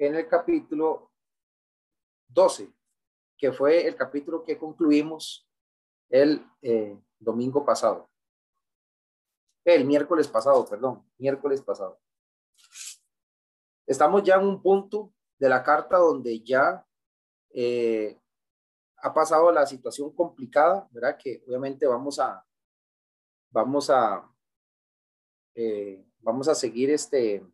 [0.00, 1.12] en el capítulo
[2.28, 2.72] 12,
[3.36, 5.46] que fue el capítulo que concluimos
[6.08, 8.08] el eh, domingo pasado.
[9.62, 12.00] El miércoles pasado, perdón, miércoles pasado.
[13.86, 16.86] Estamos ya en un punto de la carta donde ya
[17.50, 18.18] eh,
[19.02, 21.18] ha pasado la situación complicada, ¿verdad?
[21.18, 22.42] Que obviamente vamos a,
[23.50, 24.26] vamos a,
[25.54, 27.46] eh, vamos a seguir este,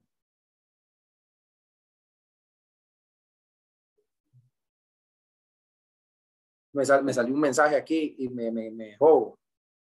[6.76, 9.38] me, me, salió un mensaje aquí y me, me, me dejó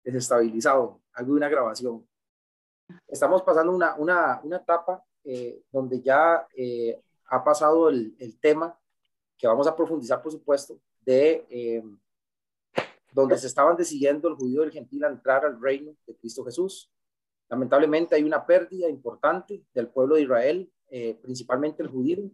[0.02, 2.06] desestabilizado, algo de una grabación.
[3.06, 8.76] Estamos pasando una, una, una etapa eh, donde ya eh, ha pasado el, el, tema
[9.38, 11.84] que vamos a profundizar, por supuesto, de eh,
[13.12, 16.44] donde se estaban decidiendo el judío y el gentil a entrar al reino de Cristo
[16.44, 16.90] Jesús.
[17.48, 20.72] Lamentablemente hay una pérdida importante del pueblo de Israel,
[21.22, 22.30] principalmente el judío,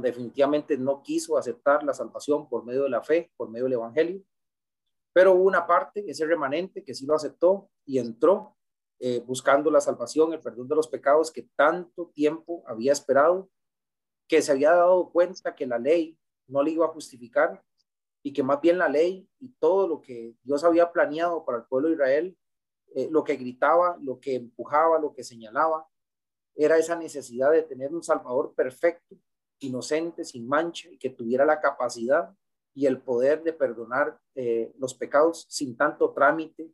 [0.00, 4.22] definitivamente no quiso aceptar la salvación por medio de la fe, por medio del evangelio.
[5.12, 8.56] Pero hubo una parte, ese remanente, que sí lo aceptó y entró
[8.98, 13.50] eh, buscando la salvación, el perdón de los pecados que tanto tiempo había esperado,
[14.26, 17.62] que se había dado cuenta que la ley no le iba a justificar
[18.22, 21.64] y que más bien la ley y todo lo que Dios había planeado para el
[21.64, 22.38] pueblo de Israel,
[22.94, 25.86] eh, lo que gritaba, lo que empujaba, lo que señalaba,
[26.54, 29.16] era esa necesidad de tener un Salvador perfecto,
[29.60, 32.30] inocente, sin mancha y que tuviera la capacidad
[32.74, 36.70] y el poder de perdonar eh, los pecados sin tanto trámite,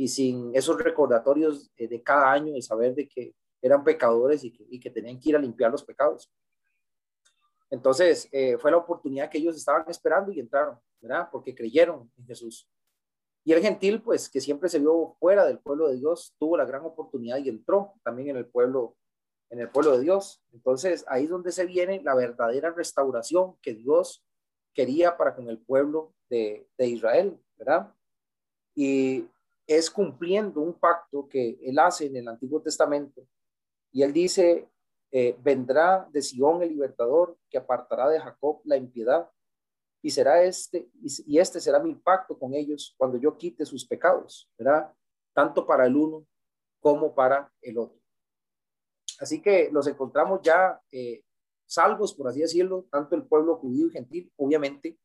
[0.00, 4.50] y sin esos recordatorios eh, de cada año de saber de que eran pecadores y
[4.50, 6.32] que, y que tenían que ir a limpiar los pecados.
[7.68, 11.28] Entonces, eh, fue la oportunidad que ellos estaban esperando y entraron, ¿verdad?
[11.30, 12.66] Porque creyeron en Jesús.
[13.44, 16.64] Y el gentil, pues, que siempre se vio fuera del pueblo de Dios, tuvo la
[16.64, 18.96] gran oportunidad y entró también en el pueblo,
[19.50, 20.42] en el pueblo de Dios.
[20.52, 24.24] Entonces, ahí es donde se viene la verdadera restauración que Dios
[24.72, 27.92] quería para con el pueblo de, Israel, ¿verdad?
[28.74, 29.26] Y
[29.66, 33.26] es cumpliendo un pacto que él hace en el Antiguo Testamento.
[33.92, 34.68] Y él dice,
[35.10, 39.28] eh, vendrá de Sion el libertador que apartará de Jacob la impiedad.
[40.02, 44.50] Y será este, y, este será mi pacto con ellos cuando yo quite sus pecados,
[44.56, 44.94] ¿verdad?
[45.34, 46.26] Tanto para el uno
[46.80, 47.99] como para el otro.
[49.20, 51.22] Así que los encontramos ya eh,
[51.66, 54.98] salvos, por así decirlo, tanto el pueblo judío y gentil, obviamente,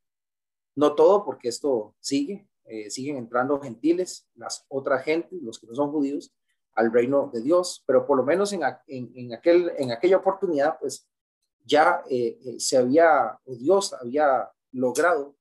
[0.76, 5.76] no todo, porque esto sigue, eh, siguen entrando gentiles, las otras gentes, los que no
[5.76, 6.34] son judíos,
[6.76, 11.08] al reino de Dios, pero por lo menos en, en, aquel, en aquella oportunidad, pues
[11.66, 15.36] ya eh, se había, o Dios había logrado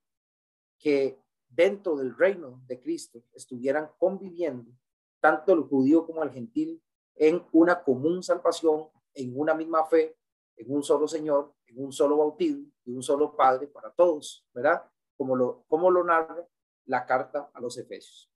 [0.78, 1.18] que
[1.48, 4.72] dentro del reino de Cristo estuvieran conviviendo
[5.20, 6.82] tanto el judío como el gentil
[7.16, 10.16] en una común salvación, en una misma fe,
[10.56, 14.82] en un solo Señor, en un solo bautismo y un solo Padre para todos, ¿verdad?
[15.16, 16.46] Como lo, como lo narra
[16.86, 18.30] la carta a los Efesios.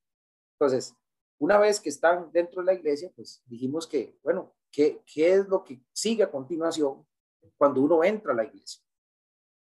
[0.55, 0.97] Entonces,
[1.39, 5.49] una vez que están dentro de la iglesia, pues dijimos que, bueno, ¿qué, qué es
[5.49, 7.07] lo que sigue a continuación
[7.57, 8.83] cuando uno entra a la iglesia?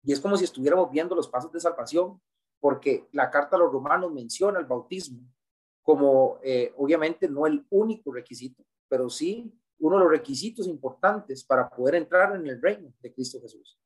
[0.03, 2.21] Y es como si estuviéramos viendo los pasos de salvación,
[2.59, 5.21] porque la carta a los romanos menciona el bautismo
[5.83, 11.71] como, eh, obviamente, no el único requisito, pero sí uno de los requisitos importantes para
[11.71, 13.81] poder entrar en el reino de Cristo Jesús.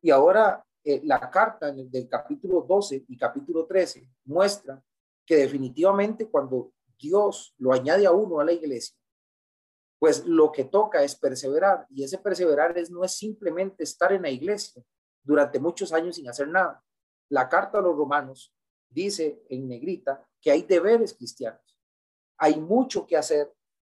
[0.00, 4.82] Y ahora eh, la carta del capítulo 12 y capítulo 13 muestra
[5.26, 8.96] que definitivamente cuando Dios lo añade a uno a la iglesia,
[9.98, 14.22] pues lo que toca es perseverar y ese perseverar es, no es simplemente estar en
[14.22, 14.82] la iglesia
[15.22, 16.82] durante muchos años sin hacer nada.
[17.28, 18.52] La carta a los romanos
[18.88, 21.78] dice en negrita que hay deberes cristianos.
[22.38, 23.52] Hay mucho que hacer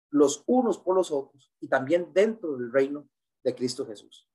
[0.10, 3.08] los unos por los otros y también dentro del reino
[3.44, 4.28] de Cristo Jesús.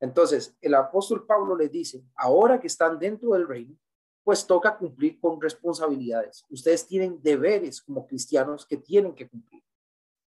[0.00, 3.76] Entonces, el apóstol Pablo les dice, ahora que están dentro del reino,
[4.24, 6.44] pues toca cumplir con responsabilidades.
[6.48, 9.62] Ustedes tienen deberes como cristianos que tienen que cumplir.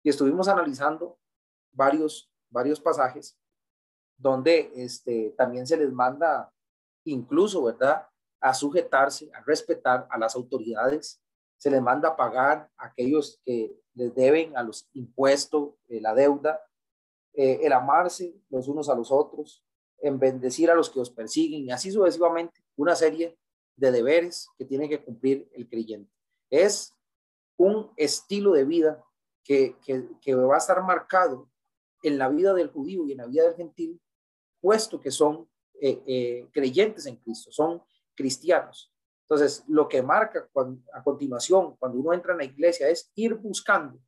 [0.03, 1.17] Y estuvimos analizando
[1.71, 3.37] varios, varios pasajes
[4.17, 6.51] donde este, también se les manda
[7.05, 8.07] incluso, ¿verdad?,
[8.39, 11.22] a sujetarse, a respetar a las autoridades.
[11.63, 16.13] Se les manda a pagar a aquellos que les deben a los impuestos, eh, la
[16.13, 16.59] deuda,
[17.31, 19.63] eh, el amarse los unos a los otros,
[19.99, 23.39] en bendecir a los que os persiguen y así sucesivamente, una serie
[23.77, 26.11] de deberes que tiene que cumplir el creyente.
[26.49, 26.93] Es
[27.55, 29.01] un estilo de vida
[29.41, 29.77] que,
[30.35, 31.49] va a estar marcado
[32.01, 34.01] en la vida del judío y en la vida del gentil,
[34.59, 35.49] puesto que son
[35.79, 37.81] eh, creyentes en Cristo, son
[38.15, 38.92] cristianos.
[39.23, 40.47] Entonces, lo que marca
[40.93, 43.99] a continuación cuando uno entra en la iglesia es ir buscando,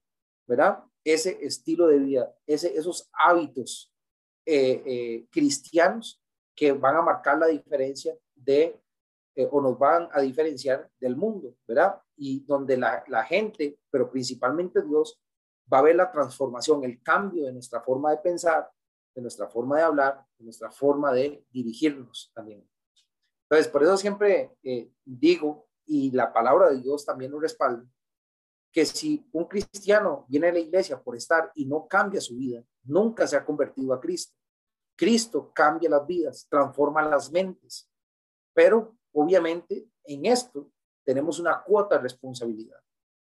[0.45, 0.83] ¿verdad?
[1.05, 3.93] ese estilo de vida, esos hábitos
[5.31, 6.21] cristianos
[6.55, 8.79] que van a marcar la diferencia de,
[9.51, 12.01] o nos van a diferenciar del mundo, ¿verdad?
[12.17, 15.21] Y donde la, la gente, pero principalmente Dios,
[15.71, 18.69] va a ver la transformación, el cambio de nuestra forma de pensar,
[19.13, 22.67] de nuestra forma de hablar, de nuestra forma de dirigirnos también.
[23.49, 27.85] Entonces, por eso siempre eh, digo, y la palabra de Dios también lo respalda,
[28.71, 32.63] que si un cristiano viene a la iglesia por estar y no cambia su vida,
[32.83, 34.35] nunca se ha convertido a Cristo.
[34.97, 37.89] Cristo cambia las vidas, transforma las mentes,
[38.53, 40.71] pero obviamente en esto
[41.03, 42.79] tenemos una cuota de responsabilidad.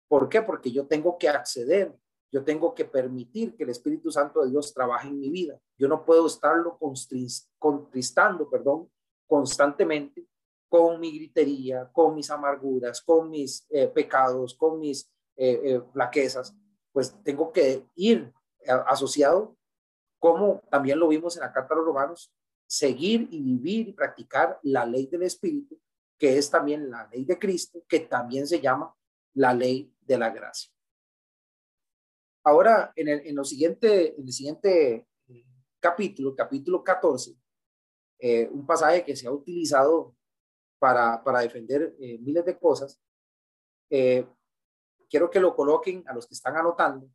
[0.08, 0.42] ¿Por qué?
[0.42, 1.96] Porque yo tengo que acceder
[2.30, 5.58] yo tengo que permitir que el Espíritu Santo de Dios trabaje en mi vida.
[5.78, 6.78] Yo no puedo estarlo
[7.58, 8.90] contristando, perdón,
[9.28, 10.26] constantemente
[10.68, 16.54] con mi gritería, con mis amarguras, con mis eh, pecados, con mis eh, eh, flaquezas.
[16.92, 18.32] Pues tengo que ir
[18.86, 19.56] asociado,
[20.18, 22.34] como también lo vimos en la Carta a los Romanos,
[22.66, 25.80] seguir y vivir y practicar la ley del Espíritu,
[26.18, 28.92] que es también la ley de Cristo, que también se llama
[29.34, 30.70] la ley de la gracia.
[32.42, 35.06] Ahora, en el, en siguiente, en el siguiente
[35.80, 37.36] capítulo, capítulo 14,
[38.18, 40.14] eh, un pasaje que se ha utilizado
[40.78, 43.00] para, para defender eh, miles de cosas,
[43.88, 47.08] quiero que lo coloquen a los que están anotando,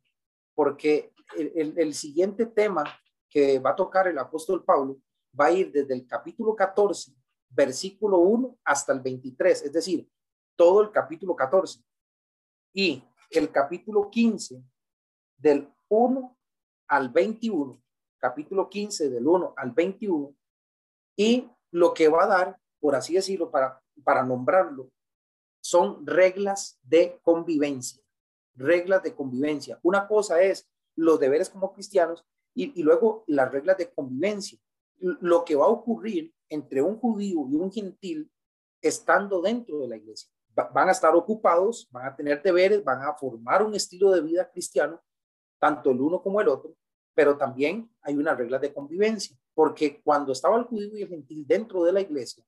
[0.54, 2.84] porque el, el, siguiente tema
[3.30, 4.98] que va a tocar el apóstol Pablo
[5.38, 7.12] va a ir desde el capítulo 14,
[7.50, 10.08] versículo 1 hasta el 23, es decir,
[10.56, 11.80] todo el capítulo 14.
[12.72, 14.62] Y el capítulo 15
[15.36, 16.36] del 1
[16.88, 17.82] al 21,
[18.18, 20.34] capítulo 15 del 1 al 21,
[21.16, 24.90] y lo que va a dar, por así decirlo, para, para nombrarlo,
[25.60, 28.02] son reglas de convivencia,
[28.54, 29.78] reglas de convivencia.
[29.82, 32.24] Una cosa es los deberes como cristianos
[32.54, 34.58] y, luego las reglas de convivencia.
[34.98, 38.30] Lo que va a ocurrir entre un judío y un gentil
[38.80, 40.30] estando dentro de la iglesia.
[40.54, 44.48] van a estar ocupados, van a tener deberes, van a formar un estilo de vida
[44.50, 45.02] cristiano,
[45.58, 46.76] tanto el uno como el otro,
[47.14, 51.46] pero también hay unas reglas de convivencia, porque cuando estaba el judío y el gentil
[51.46, 52.44] dentro de la iglesia,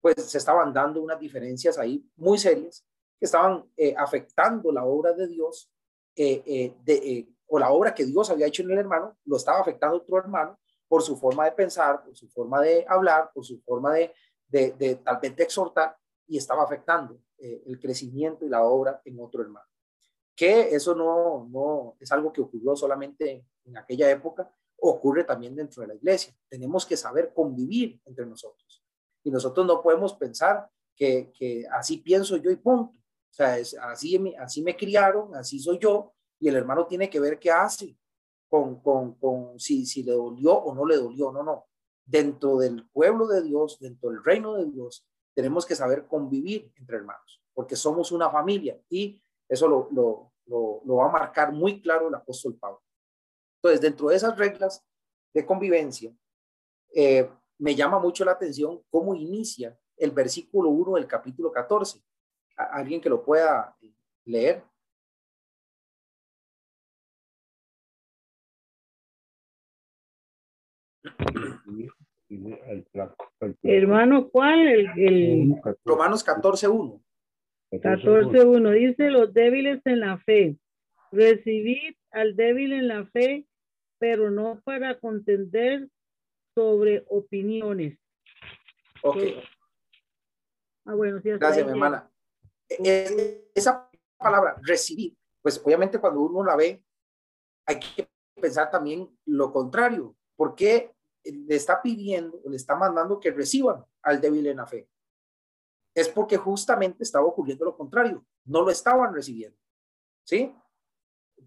[0.00, 2.84] pues se estaban dando unas diferencias ahí muy serias
[3.18, 5.70] que estaban eh, afectando la obra de Dios
[6.16, 9.96] eh, eh, o la obra que Dios había hecho en el hermano, lo estaba afectando
[9.96, 13.94] otro hermano por su forma de pensar, por su forma de hablar, por su forma
[13.94, 14.12] de,
[14.46, 15.96] de, de tal vez de exhortar
[16.26, 19.66] y estaba afectando el crecimiento y la obra en otro hermano.
[20.34, 25.82] Que eso no, no es algo que ocurrió solamente en aquella época, ocurre también dentro
[25.82, 26.34] de la iglesia.
[26.48, 28.84] Tenemos que saber convivir entre nosotros.
[29.24, 32.92] Y nosotros no podemos pensar que, que así pienso yo y punto.
[32.94, 37.20] O sea, es, así, así me criaron, así soy yo, y el hermano tiene que
[37.20, 37.96] ver qué hace
[38.48, 41.30] con, con, con si, si le dolió o no le dolió.
[41.30, 41.66] No, no.
[42.04, 46.96] Dentro del pueblo de Dios, dentro del reino de Dios, tenemos que saber convivir entre
[46.96, 50.32] hermanos, porque somos una familia y eso lo, lo,
[50.84, 52.82] lo, va a marcar muy claro el apóstol Pablo.
[53.62, 54.84] Entonces, dentro de esas reglas
[55.34, 56.12] de convivencia,
[56.94, 57.28] eh,
[57.58, 62.00] me llama mucho la atención cómo inicia el versículo 1 del capítulo 14.
[62.56, 63.76] ¿Alguien que lo pueda
[64.24, 64.62] leer?
[73.62, 74.68] Hermano, ¿cuál?
[74.96, 77.02] El, Romanos 14, 1.
[77.72, 80.56] 14.1 dice los débiles en la fe.
[81.10, 83.46] Recibid al débil en la fe,
[83.98, 85.88] pero no para contender
[86.54, 87.98] sobre opiniones.
[89.02, 89.18] Ok.
[90.84, 92.10] Ah, bueno, sí, Gracias, mi hermana.
[92.68, 96.82] E, e, esa palabra, recibir, pues obviamente cuando uno la ve,
[97.66, 98.08] hay que
[98.40, 100.14] pensar también lo contrario.
[100.36, 100.92] porque
[101.24, 104.88] le está pidiendo, le está mandando que reciban al débil en la fe?
[105.98, 109.58] es porque justamente estaba ocurriendo lo contrario, no lo estaban recibiendo.
[110.24, 110.54] ¿Sí?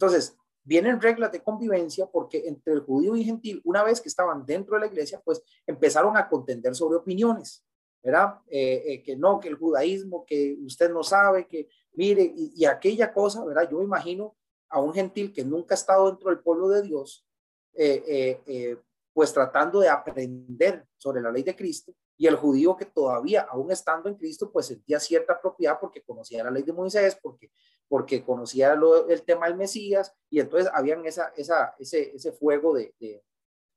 [0.01, 4.45] Entonces, vienen reglas de convivencia porque entre el judío y gentil, una vez que estaban
[4.45, 7.63] dentro de la iglesia, pues empezaron a contender sobre opiniones,
[8.01, 8.39] ¿verdad?
[8.47, 13.13] Eh, eh, que no, que el judaísmo, que usted no sabe, que mire, y, aquella
[13.13, 13.69] cosa, ¿verdad?
[13.69, 14.35] Yo imagino
[14.69, 17.27] a un gentil que nunca ha estado dentro del pueblo de Dios,
[17.73, 18.77] eh,
[19.13, 23.71] pues tratando de aprender sobre la ley de Cristo y el judío que todavía, aún
[23.71, 27.51] estando en Cristo, pues sentía cierta propiedad porque conocía la ley de Moisés, porque,
[27.91, 28.73] porque conocía
[29.09, 33.21] el tema del Mesías, y entonces habían esa, ese, ese fuego de, de,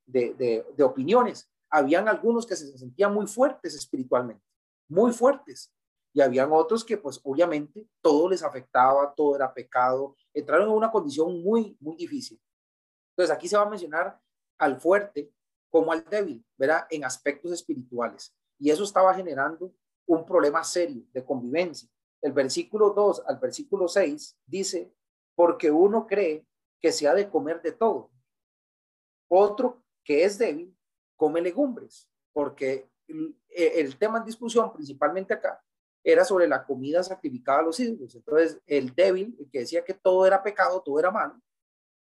[0.07, 1.51] de, de, opiniones.
[1.69, 4.45] Habían algunos que se sentían muy fuertes espiritualmente,
[4.89, 5.75] muy fuertes,
[6.13, 10.93] y habían otros que pues obviamente todo les afectaba, todo era pecado, entraron en una
[10.93, 12.41] condición muy, muy difícil.
[13.17, 14.17] Entonces aquí se va a mencionar
[14.59, 15.33] al fuerte
[15.69, 16.87] como al débil, ¿verdad?
[16.89, 18.33] En aspectos espirituales.
[18.61, 19.75] Y eso estaba generando
[20.07, 21.89] un problema serio de convivencia.
[22.25, 24.91] El versículo 2 al versículo 6 dice,
[25.35, 26.47] porque uno cree
[26.81, 28.11] que se ha de comer de todo.
[29.29, 30.75] Otro que es débil,
[31.17, 32.89] come legumbres, porque
[33.51, 35.63] el, tema en discusión, principalmente acá,
[36.03, 38.15] era sobre la comida sacrificada a los ídolos.
[38.15, 41.39] Entonces, el débil, que decía que todo era pecado, todo era malo,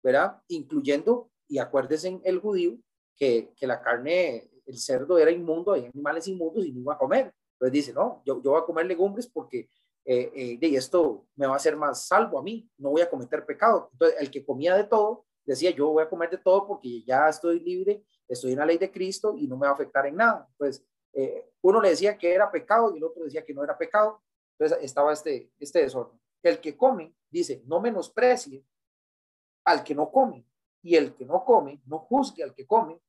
[0.01, 0.41] ¿verdad?
[0.47, 2.77] Incluyendo, y acuérdense en el judío,
[3.17, 6.97] que, que la carne, el cerdo era inmundo, hay animales inmundos y no iba a
[6.97, 7.33] comer.
[7.55, 9.69] Entonces dice, no, yo, yo voy a comer legumbres porque
[10.05, 13.45] eh, eh, esto me va a hacer más salvo a mí, no voy a cometer
[13.45, 13.89] pecado.
[13.93, 17.27] Entonces, el que comía de todo, decía, yo voy a comer de todo porque ya
[17.29, 20.15] estoy libre, estoy en la ley de Cristo y no me va a afectar en
[20.15, 20.47] nada.
[20.57, 23.77] Pues eh, uno le decía que era pecado y el otro decía que no era
[23.77, 24.21] pecado.
[24.57, 26.19] Entonces estaba este, este desorden.
[26.41, 28.65] El que come, dice, no menosprecie
[29.65, 30.45] al que no come.
[30.81, 32.99] Y el que no come, no juzgue al que come,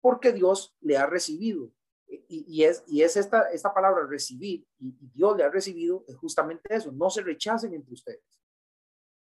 [0.00, 1.70] porque Dios le ha recibido.
[2.10, 6.74] Y, es, y es esta, esta palabra recibir, y, Dios le ha recibido, es justamente
[6.74, 8.40] eso, no se rechacen entre ustedes,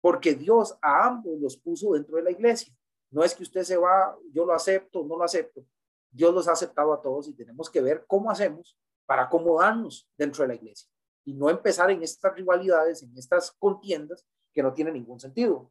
[0.00, 2.74] porque Dios a ambos los puso dentro de la iglesia.
[3.10, 5.64] No es que usted se va, yo lo acepto, no lo acepto.
[6.10, 10.42] Dios los ha aceptado a todos y tenemos que ver cómo hacemos para acomodarnos dentro
[10.42, 10.88] de la iglesia
[11.24, 15.70] y no empezar en estas rivalidades, en estas contiendas que no tienen ningún sentido.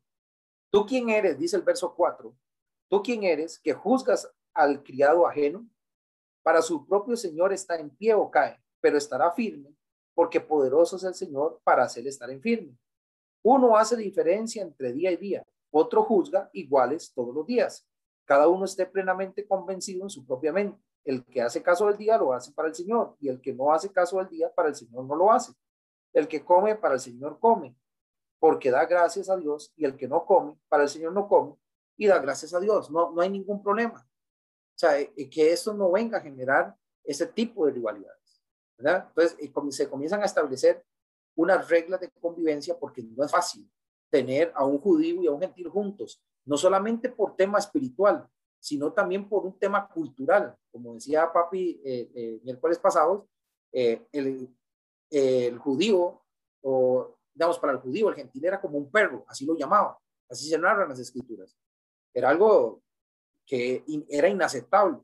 [0.71, 1.37] ¿Tú quién eres?
[1.37, 2.33] Dice el verso 4.
[2.89, 5.67] ¿Tú quién eres que juzgas al criado ajeno?
[6.43, 9.75] Para su propio Señor está en pie o cae, pero estará firme,
[10.13, 12.77] porque poderoso es el Señor para hacer estar en firme.
[13.43, 17.87] Uno hace diferencia entre día y día, otro juzga iguales todos los días.
[18.25, 20.79] Cada uno esté plenamente convencido en su propia mente.
[21.03, 23.73] El que hace caso del día lo hace para el Señor, y el que no
[23.73, 25.53] hace caso del día para el Señor no lo hace.
[26.13, 27.75] El que come para el Señor come,
[28.39, 31.55] porque da gracias a Dios, y el que no come para el Señor no come,
[31.97, 32.91] y da gracias a Dios.
[32.91, 34.07] No, no hay ningún problema.
[34.81, 34.97] Sea,
[35.29, 38.41] que esto no venga a generar ese tipo de rivalidades.
[38.79, 39.09] ¿verdad?
[39.09, 40.83] Entonces, se comienzan a establecer
[41.35, 43.69] unas reglas de convivencia porque no es fácil
[44.09, 48.27] tener a un judío y a un gentil juntos, no solamente por tema espiritual,
[48.59, 50.57] sino también por un tema cultural.
[50.71, 53.25] Como decía papi eh, eh, miércoles pasados,
[53.71, 54.49] eh, el,
[55.11, 56.23] el, judío,
[56.63, 60.49] o digamos, para el judío, el gentil era como un perro, así lo llamaba, así
[60.49, 61.55] se narran las escrituras.
[62.15, 62.81] Era algo
[63.51, 64.99] que era inaceptable.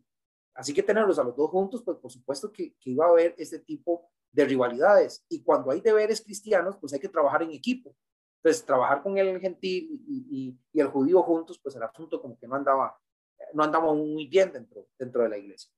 [0.54, 3.36] Así que tenerlos a los dos juntos, pues por supuesto que, que iba a haber
[3.38, 5.25] este tipo de rivalidades.
[5.27, 7.94] Y cuando hay deberes cristianos, pues hay que trabajar en equipo.
[8.38, 12.48] Entonces, trabajar con el gentil y, y, el judío juntos, pues el asunto como que
[12.48, 12.98] no andaba,
[13.54, 15.70] no andaba muy bien dentro, dentro de la iglesia.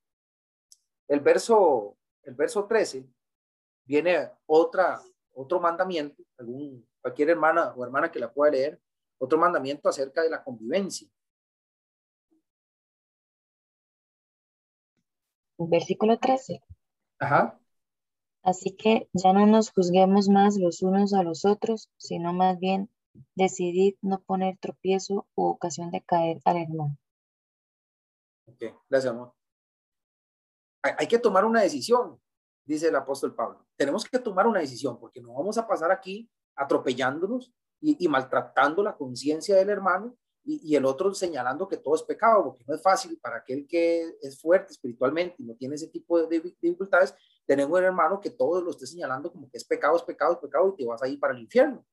[1.08, 3.04] El verso, el verso 13
[3.84, 8.80] viene otra, otro mandamiento, algún, cualquier hermana o hermana que la pueda leer,
[9.18, 11.08] otro mandamiento acerca de la convivencia.
[15.68, 16.62] Versículo 13.
[17.18, 17.60] Ajá.
[18.42, 22.90] Así que ya no nos juzguemos más los unos a los otros, sino más bien
[23.34, 26.96] decidid no poner tropiezo u ocasión de caer al hermano.
[28.46, 29.34] Ok, gracias, amor.
[30.82, 32.18] Hay, que tomar una decisión,
[32.64, 33.66] dice el apóstol Pablo.
[33.76, 37.52] Tenemos que tomar una decisión porque no vamos a pasar aquí atropellándonos
[37.82, 40.16] y, maltratando la conciencia del hermano
[40.52, 43.66] y, y, el otro señalando que todo es pecado, porque no es fácil para aquel
[43.66, 47.14] que es fuerte espiritualmente y no tiene ese tipo de dificultades
[47.50, 50.38] tenemos un hermano que todo lo esté señalando como que es pecado, es pecado, es
[50.38, 51.84] pecado y te vas a ir para el infierno.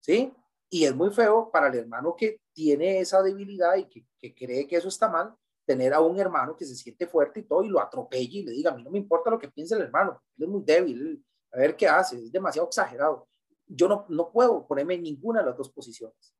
[0.00, 0.34] ¿Sí?
[0.68, 4.66] Y es muy feo para el hermano que tiene esa debilidad y que, que cree
[4.66, 5.32] que eso está mal,
[5.64, 8.50] tener a un hermano que se siente fuerte y todo y lo atropelle y le
[8.50, 11.24] diga, a mí no me importa lo que piense el hermano, él es muy débil,
[11.52, 13.28] a ver qué hace, es demasiado exagerado.
[13.68, 16.34] Yo no, no puedo ponerme en ninguna de las dos posiciones.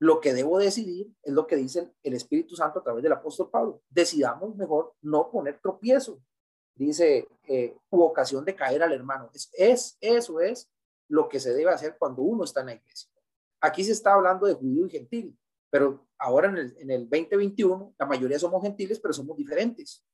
[0.00, 3.50] Lo que debo decidir es lo que dice el Espíritu Santo a través del apóstol
[3.50, 3.82] Pablo.
[3.88, 6.20] Decidamos mejor no poner tropiezo
[6.78, 9.30] dice, eh, u ocasión de caer al hermano.
[9.34, 10.70] Es, es, eso es
[11.08, 13.10] lo que se debe hacer cuando uno está en la iglesia.
[13.60, 15.38] Aquí se está hablando de judío y gentil,
[15.70, 20.04] pero ahora en el, en el 2021 la mayoría somos gentiles, pero somos diferentes.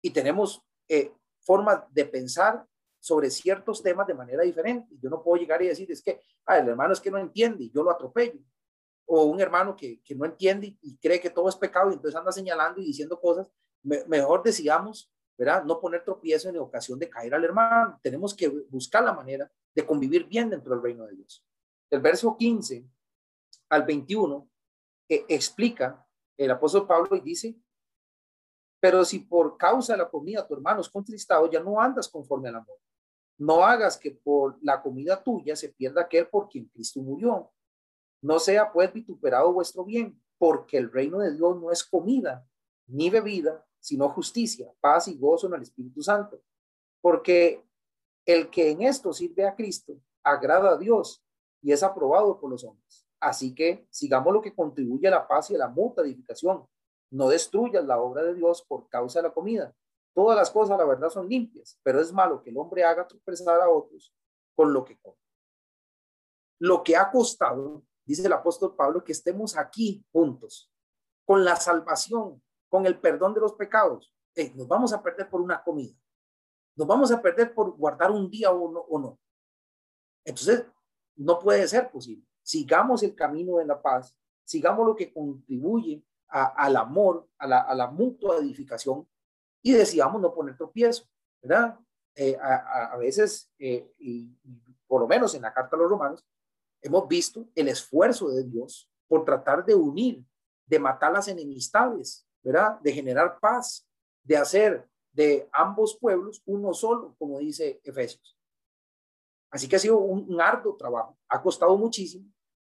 [0.00, 2.64] Y tenemos eh, formas de pensar
[3.00, 4.94] sobre ciertos temas de manera diferente.
[5.00, 7.68] Yo no puedo llegar y decir, es que ah, el hermano es que no entiende
[7.70, 8.38] yo lo atropello.
[9.06, 12.18] O un hermano que, que no entiende y cree que todo es pecado y entonces
[12.18, 13.50] anda señalando y diciendo cosas.
[13.82, 15.64] mejor decidamos ¿verdad?
[15.64, 17.98] No poner tropiezo en ocasión de caer al hermano.
[18.02, 21.44] Tenemos que buscar la manera de convivir bien dentro del reino de Dios.
[21.90, 22.86] El verso 15
[23.68, 24.48] al 21
[25.08, 26.04] eh, explica
[26.36, 27.56] el apóstol Pablo y dice,
[28.80, 32.48] pero si por causa de la comida tu hermano es contristado, ya no andas conforme
[32.48, 32.78] al amor.
[33.38, 37.52] No hagas que por la comida tuya se pierda aquel por quien Cristo murió.
[38.26, 42.44] No sea pues vituperado vuestro bien, porque el reino de Dios no es comida
[42.88, 46.42] ni bebida, sino justicia, paz y gozo en el Espíritu Santo.
[47.00, 47.64] Porque
[48.24, 51.24] el que en esto sirve a Cristo agrada a Dios
[51.62, 53.06] y es aprobado por los hombres.
[53.20, 56.66] Así que sigamos lo que contribuye a la paz y a la mutua edificación.
[57.12, 59.72] No destruyas la obra de Dios por causa de la comida.
[60.12, 63.60] Todas las cosas, la verdad, son limpias, pero es malo que el hombre haga tropezar
[63.60, 64.12] a otros
[64.56, 65.16] con lo que come.
[66.58, 70.72] Lo que ha costado, dice el apóstol Pablo, que estemos aquí juntos,
[71.24, 74.14] con la salvación, con el perdón de los pecados.
[74.54, 75.94] nos vamos a perder por una comida.
[76.76, 78.80] Nos vamos a perder por guardar un día o no.
[78.80, 79.18] O no.
[80.24, 80.66] Entonces,
[81.16, 82.26] no puede ser posible.
[82.42, 88.38] Sigamos el camino de la paz, sigamos lo que contribuye al amor, a la, mutua
[88.38, 89.08] edificación
[89.62, 91.04] y decidamos no poner tropiezo,
[91.42, 91.78] ¿verdad?
[92.14, 94.32] Eh, a, a, veces, eh, y,
[94.86, 96.24] por lo menos en la carta a los romanos,
[96.82, 100.24] hemos visto el esfuerzo de Dios por tratar de unir,
[100.66, 102.80] de matar las enemistades, ¿verdad?
[102.80, 103.86] De generar paz,
[104.22, 108.38] de hacer de ambos pueblos uno solo, como dice Efesios.
[109.50, 112.30] Así que ha sido un, arduo trabajo, ha costado muchísimo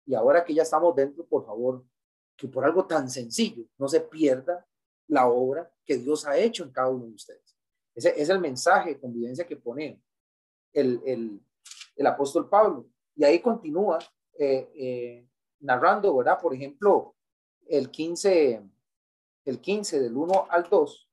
[0.05, 1.83] y ahora que ya estamos dentro, por favor,
[2.35, 4.67] que por algo tan sencillo no se pierda
[5.07, 7.57] la obra que Dios ha hecho en cada uno de ustedes.
[7.95, 9.99] Ese es el mensaje de convivencia que pone
[10.73, 11.41] el, el,
[11.95, 12.87] el apóstol Pablo.
[13.17, 13.97] Y ahí continúa
[14.37, 15.27] eh, eh,
[15.59, 16.39] narrando, ¿verdad?
[16.39, 17.15] Por ejemplo,
[17.67, 18.61] el 15,
[19.45, 21.09] el 15 del 1 al 2,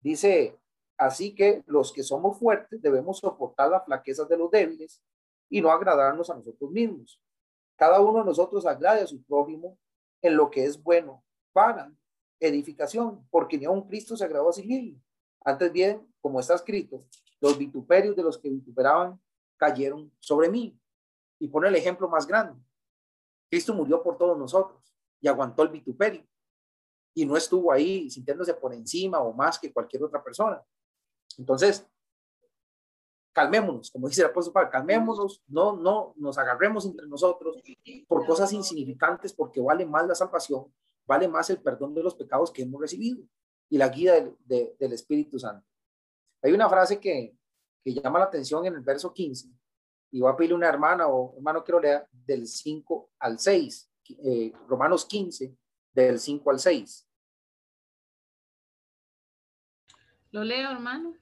[0.00, 0.58] dice,
[0.96, 5.00] así que los que somos fuertes debemos soportar las flaquezas de los débiles
[5.48, 7.22] y no agradarnos a nosotros mismos.
[7.76, 9.78] Cada uno de nosotros agrade a su prójimo
[10.20, 11.22] en lo que es bueno
[11.52, 11.92] para
[12.40, 15.00] edificación, porque ni a un Cristo se agradó a sí mismo.
[15.44, 17.04] Antes bien, como está escrito,
[17.40, 19.20] los vituperios de los que vituperaban
[19.58, 20.80] cayeron sobre mí.
[21.38, 22.60] Y pone el ejemplo más grande.
[23.50, 26.26] Cristo murió por todos nosotros y aguantó el vituperio.
[27.14, 30.62] Y no estuvo ahí sintiéndose por encima o más que cualquier otra persona.
[31.36, 31.86] Entonces,
[33.32, 37.62] calmémonos, como dice el apóstol Pablo, calmémonos, no, no nos agarremos entre nosotros
[38.08, 40.72] por cosas insignificantes, porque vale más la salvación,
[41.06, 43.22] vale más el perdón de los pecados que hemos recibido
[43.68, 44.36] y la guía del,
[44.78, 45.64] del Espíritu Santo.
[46.42, 47.37] Hay una frase que,
[47.82, 49.48] que llama la atención en el verso 15,
[50.10, 53.90] y voy a pedirle una hermana o hermano que lo lea del 5 al 6,
[54.24, 55.54] eh, Romanos 15,
[55.92, 57.08] del 5 al 6.
[60.30, 61.14] Lo leo, hermano.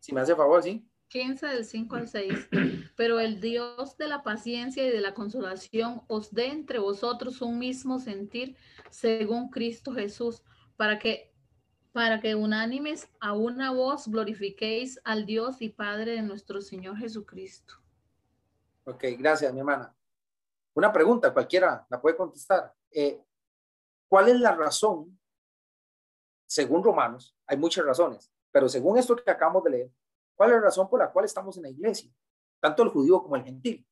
[0.00, 0.88] Si me hace favor, sí.
[1.08, 2.48] 15 del 5 al 6.
[2.96, 7.58] Pero el Dios de la paciencia y de la consolación os dé entre vosotros un
[7.58, 8.56] mismo sentir
[8.90, 10.42] según Cristo Jesús,
[10.76, 11.27] para que
[11.98, 17.74] para que unánimes a una voz glorifiquéis al Dios y Padre de nuestro Señor Jesucristo.
[18.84, 19.92] Ok, gracias, mi hermana.
[20.74, 22.72] Una pregunta, cualquiera la puede contestar.
[22.92, 23.20] Eh,
[24.06, 25.18] ¿Cuál es la razón,
[26.46, 29.90] según Romanos, hay muchas razones, pero según esto que acabamos de leer,
[30.36, 32.12] ¿cuál es la razón por la cual estamos en la iglesia?
[32.60, 33.84] Tanto el judío como el gentil.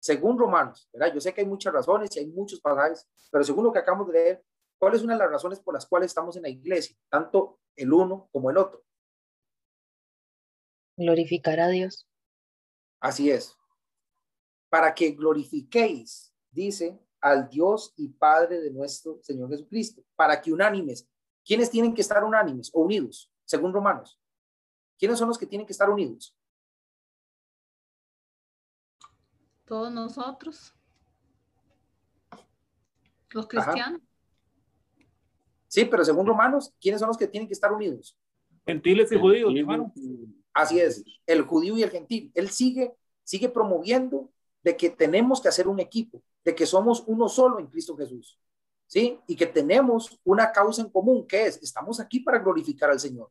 [0.00, 1.14] Según Romanos, ¿verdad?
[1.14, 4.08] Yo sé que hay muchas razones y hay muchos pasajes, pero según lo que acabamos
[4.08, 4.44] de leer,
[4.82, 7.92] ¿Cuál es una de las razones por las cuales estamos en la iglesia, tanto el
[7.92, 8.84] uno como el otro?
[10.96, 12.08] Glorificar a Dios.
[12.98, 13.56] Así es.
[14.68, 20.02] Para que glorifiquéis, dice, al Dios y Padre de nuestro Señor Jesucristo.
[20.16, 21.08] Para que unánimes.
[21.44, 23.32] ¿Quiénes tienen que estar unánimes o unidos?
[23.44, 24.20] Según Romanos.
[24.98, 26.36] ¿Quiénes son los que tienen que estar unidos?
[29.64, 30.74] Todos nosotros.
[33.30, 34.02] Los cristianos.
[35.72, 38.14] Sí, pero según Romanos, ¿quiénes son los que tienen que estar unidos?
[38.66, 39.90] Gentiles y judíos, hermano.
[40.52, 42.30] Así es, el judío y el gentil.
[42.34, 44.28] Él sigue, sigue promoviendo
[44.62, 48.38] de que tenemos que hacer un equipo, de que somos uno solo en Cristo Jesús.
[48.86, 49.18] ¿Sí?
[49.26, 53.30] Y que tenemos una causa en común, que es, estamos aquí para glorificar al Señor.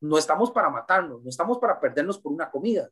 [0.00, 2.90] No estamos para matarnos, no estamos para perdernos por una comida,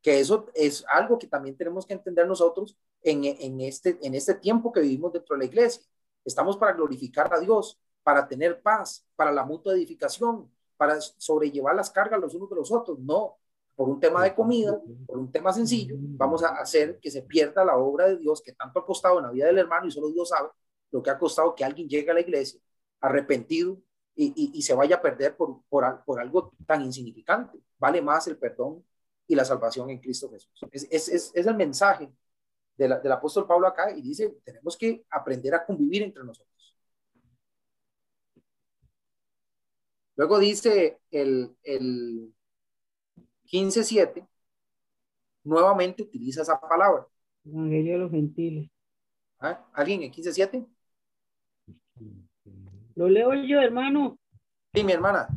[0.00, 4.36] que eso es algo que también tenemos que entender nosotros en, en, este, en este
[4.36, 5.82] tiempo que vivimos dentro de la iglesia.
[6.24, 11.90] Estamos para glorificar a Dios, para tener paz, para la mutua edificación, para sobrellevar las
[11.90, 12.98] cargas los unos de los otros.
[12.98, 13.36] No,
[13.74, 17.64] por un tema de comida, por un tema sencillo, vamos a hacer que se pierda
[17.64, 20.10] la obra de Dios que tanto ha costado en la vida del hermano y solo
[20.10, 20.48] Dios sabe
[20.90, 22.60] lo que ha costado que alguien llegue a la iglesia
[23.00, 23.78] arrepentido
[24.14, 27.58] y, se vaya a perder por, por, algo tan insignificante.
[27.78, 28.84] Vale más el perdón
[29.26, 30.52] y la salvación en Cristo Jesús.
[30.70, 32.12] Es, es, el mensaje
[32.76, 36.51] del apóstol Pablo acá y dice, tenemos que aprender a convivir entre nosotros.
[40.16, 42.32] Luego dice el, el
[43.50, 44.26] 15.7,
[45.44, 47.06] nuevamente utiliza esa palabra.
[47.44, 48.70] Evangelio de los gentiles.
[49.40, 49.66] ¿Ah?
[49.72, 50.66] ¿Alguien en 15.7?
[52.94, 54.18] Lo leo yo, hermano.
[54.74, 55.28] Sí, mi hermana.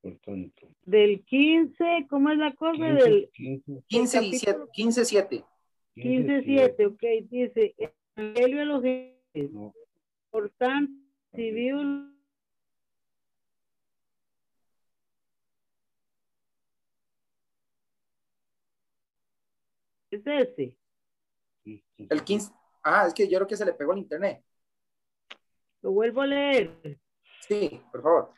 [0.00, 0.68] Por tanto.
[0.84, 2.76] Del 15, ¿cómo es la cosa?
[2.76, 4.60] 15, Del 15, 15 y 7.
[4.72, 5.44] 15, 7.
[5.94, 7.74] 15, 7, ok, dice,
[8.16, 9.52] Evangelio a los gentiles.
[9.52, 9.74] No.
[10.30, 10.92] Por tanto,
[11.32, 11.80] recibió
[20.14, 20.76] es ese.
[21.96, 22.52] El 15.
[22.82, 24.42] Ah, es que yo creo que se le pegó el internet.
[25.82, 26.98] Lo vuelvo a leer.
[27.40, 28.30] Sí, por favor.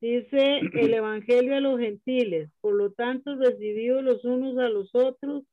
[0.00, 2.50] Dice el Evangelio a los gentiles.
[2.60, 5.44] Por lo tanto, recibió los unos a los otros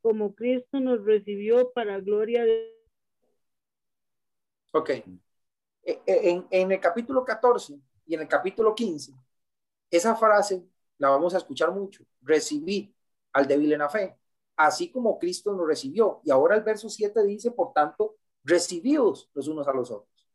[0.00, 2.72] como Cristo nos recibió para gloria de
[4.72, 4.90] Ok.
[4.90, 5.04] Eh,
[5.84, 9.12] eh, En, en el capítulo 14 y en el capítulo 15,
[9.90, 10.62] esa frase
[10.98, 12.04] la vamos a escuchar mucho.
[12.22, 12.90] Recibid
[13.32, 14.16] al débil en la fe,
[14.58, 16.20] así como Cristo nos recibió.
[16.24, 20.28] Y ahora el verso 7 dice, por tanto, recibíos los unos a los otros.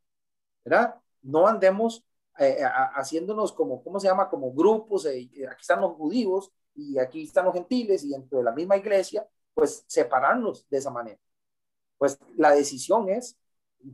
[0.64, 0.96] ¿Verdad?
[1.22, 2.04] No andemos
[2.38, 2.58] eh,
[2.94, 4.28] haciéndonos como, ¿cómo se llama?
[4.28, 5.06] Como grupos.
[5.06, 8.76] eh, aquí están los judíos y aquí están los gentiles y dentro de la misma
[8.76, 11.20] iglesia, pues separarnos de esa manera.
[11.98, 13.38] Pues la decisión es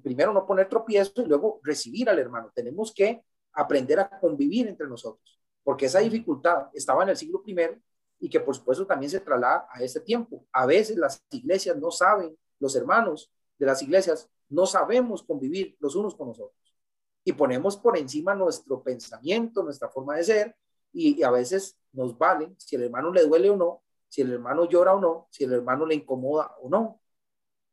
[0.03, 2.53] primero no poner tropiezo y luego recibir al hermano.
[2.55, 7.77] Tenemos que aprender a convivir entre nosotros, porque esa dificultad estaba en el siglo primero
[8.20, 10.46] y que por supuesto también se traslada a este tiempo.
[10.52, 15.96] A veces las iglesias no saben, los hermanos de las iglesias no sabemos convivir los
[15.96, 16.76] unos con nosotros
[17.24, 20.56] y ponemos por encima nuestro pensamiento, nuestra forma de ser
[20.92, 24.33] y, y a veces nos vale si el hermano le duele o no, si el
[24.33, 27.00] hermano llora o no, si el hermano le incomoda o no.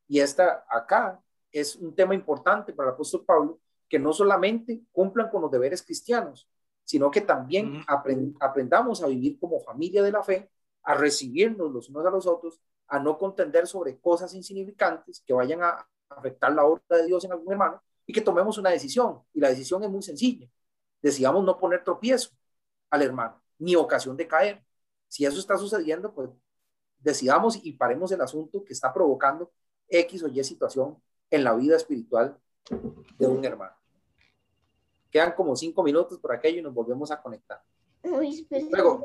[0.08, 5.30] Y esta acá es un tema importante para el apóstol Pablo, que no solamente cumplan
[5.30, 6.50] con los deberes cristianos,
[6.88, 10.50] sino que también aprend- aprendamos a vivir como familia de la fe,
[10.84, 15.62] a recibirnos los unos a los otros, a no contender sobre cosas insignificantes que vayan
[15.64, 19.20] a afectar la obra de Dios en algún hermano y que tomemos una decisión.
[19.34, 20.48] Y la decisión es muy sencilla.
[21.02, 22.30] Decidamos no poner tropiezo
[22.90, 24.64] al hermano, ni ocasión de caer.
[25.10, 26.30] Si eso está sucediendo, pues
[27.00, 29.52] decidamos y paremos el asunto que está provocando
[29.90, 30.98] X o Y situación
[31.30, 32.40] en la vida espiritual
[33.20, 33.77] de un hermano.
[35.18, 37.60] Quedan como cinco minutos por aquello y nos volvemos a conectar.
[38.72, 39.02] Luego,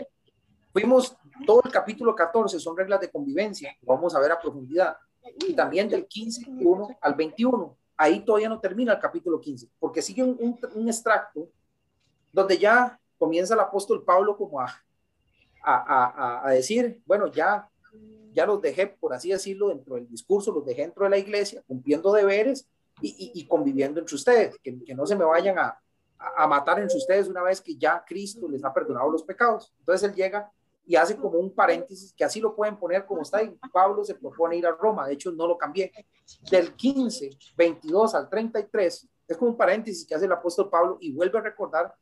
[0.70, 4.94] fuimos todo el capítulo 14, son reglas de convivencia, lo vamos a ver a profundidad.
[5.48, 7.74] Y también del 15, 1 al 21.
[7.96, 11.48] Ahí todavía no termina el capítulo 15, porque sigue un, un- un extracto
[12.30, 14.66] donde ya comienza el apóstol Pablo como a,
[15.64, 15.74] a,
[16.42, 17.70] a- a decir, bueno, ya,
[18.34, 21.62] ya los dejé, por así decirlo, dentro del discurso, los dejé dentro de la iglesia,
[21.66, 22.68] cumpliendo deberes
[23.00, 25.78] y, y- y conviviendo entre ustedes, que, que no se me vayan a,
[26.36, 29.72] a- matar entre ustedes una vez que ya Cristo les ha perdonado los pecados.
[29.80, 30.50] Entonces él llega
[30.84, 33.56] y hace como un paréntesis, que así lo pueden poner como está ahí.
[33.72, 35.92] Pablo se propone ir a Roma, de hecho no lo cambié.
[36.50, 41.12] Del 15, 22 al 33, es como un paréntesis que hace el apóstol Pablo y
[41.12, 41.94] vuelve a recordar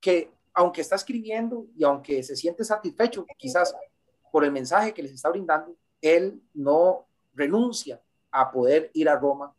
[0.00, 3.74] que aunque está escribiendo y aunque se siente satisfecho quizás
[4.30, 9.54] por el mensaje que les está brindando, él no renuncia a poder ir a Roma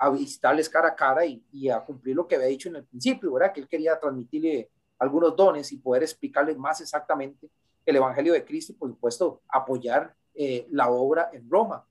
[0.00, 3.34] a visitarles cara a cara y, a cumplir lo que había dicho en el principio,
[3.34, 3.52] ¿verdad?
[3.52, 7.50] Que él quería transmitirle algunos dones y poder explicarles más exactamente
[7.84, 11.86] el Evangelio de Cristo y, por supuesto, apoyar eh, la obra en Roma,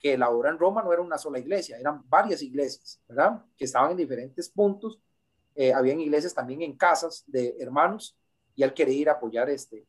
[0.00, 3.44] que la obra en Roma no era una sola iglesia, eran varias iglesias, ¿verdad?
[3.56, 4.98] Que estaban en diferentes puntos.
[5.54, 8.18] Eh, habían iglesias también en casas de hermanos
[8.56, 9.86] y él quería ir a apoyar este,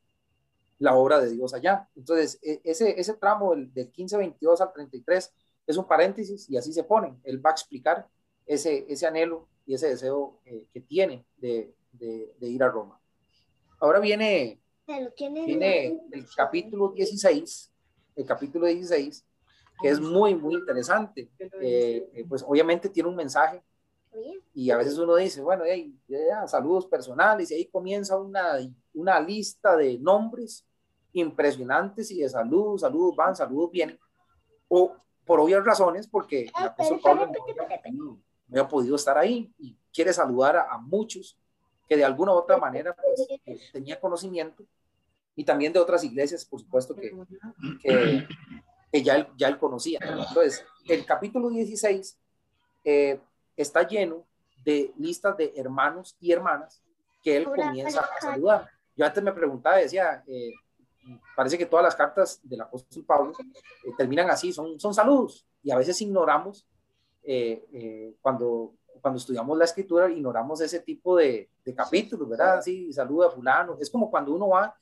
[0.77, 1.89] la obra de Dios allá.
[1.95, 5.33] Entonces, e- ese, ese tramo del, del 15, 22 al 33
[5.65, 7.17] es un paréntesis y así se pone.
[7.23, 8.07] Él va a explicar
[8.45, 12.99] ese, ese anhelo y ese deseo eh, que tiene de, de, de ir a Roma.
[13.79, 17.71] Ahora viene viene el capítulo 16,
[18.15, 19.25] el capítulo 16,
[19.81, 21.29] que es muy, muy interesante.
[21.39, 23.63] Eh, eh, pues obviamente tiene un mensaje
[24.53, 28.59] y a veces uno dice, bueno, hey, ya, saludos personales y ahí comienza una,
[28.93, 30.65] una lista de nombres
[31.13, 33.99] impresionantes y de saludos, saludos van, saludos vienen,
[34.67, 34.95] o
[35.25, 37.33] por obvias razones, porque el apóstol Pablo no
[37.63, 38.05] había podido-
[38.47, 41.37] no había podido estar ahí y quiere saludar a, a muchos
[41.87, 44.63] que de alguna u otra manera pues, eh, tenía conocimiento
[45.35, 47.09] y también de otras iglesias, por supuesto, que,
[47.81, 48.27] que,
[48.91, 49.99] que ya, él, ya él conocía.
[50.01, 52.17] Entonces, el capítulo 16
[52.85, 53.19] eh,
[53.57, 54.23] está lleno
[54.63, 56.81] de listas de hermanos y hermanas
[57.23, 58.69] que él comienza a saludar.
[58.95, 60.51] Yo antes me preguntaba, decía, eh,
[61.35, 63.33] parece que todas las cartas del apóstol Pablo
[63.83, 66.65] eh, terminan así, son, son saludos, y a veces ignoramos,
[67.23, 72.59] eh, eh, cuando, cuando estudiamos la escritura, ignoramos ese tipo de, de capítulos, ¿verdad?
[72.59, 74.75] Así, saluda a fulano, es como cuando uno va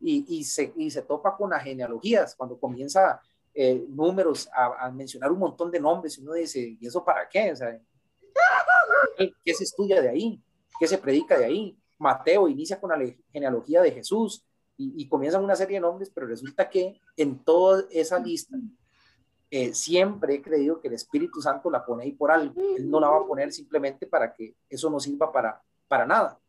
[0.00, 3.20] y, y, se, y se topa con las genealogías, cuando comienza
[3.54, 7.28] eh, números a, a, mencionar un montón de nombres, y uno dice, ¿y eso para
[7.28, 7.52] qué?
[7.52, 7.78] O sea,
[9.44, 10.40] ¿Qué se estudia de ahí?
[10.78, 11.76] ¿Qué se predica de ahí?
[11.98, 14.44] Mateo inicia con la genealogía de Jesús
[14.82, 18.56] y, y comienzan una serie de nombres, pero resulta que en toda esa lista
[19.54, 22.58] eh, siempre he creído que el Espíritu Santo la pone ahí por algo.
[22.74, 26.40] Él no la va a poner simplemente para que eso no sirva para, para nada.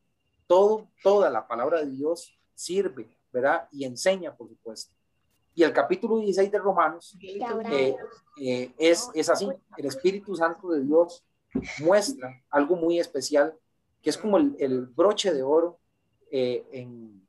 [0.48, 3.68] Todo, toda la palabra de Dios sirve, ¿verdad?
[3.74, 4.94] Y enseña, por supuesto.
[5.54, 7.98] Y el capítulo 16 de Romanos eh,
[8.40, 9.50] eh, es, es así.
[9.76, 11.26] El Espíritu Santo de Dios
[11.80, 13.54] muestra algo muy especial,
[14.02, 15.78] que es como el, el broche de oro
[16.32, 17.22] en,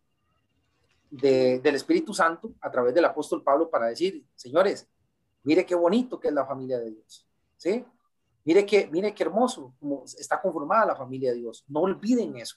[1.21, 4.89] de, del Espíritu Santo a través del apóstol Pablo para decir, señores,
[5.45, 7.85] mire qué bonito que es la familia de Dios, ¿sí?
[8.45, 9.75] Mire qué, mire qué hermoso
[10.19, 11.65] está conformada la familia de Dios.
[11.67, 12.57] No olviden eso.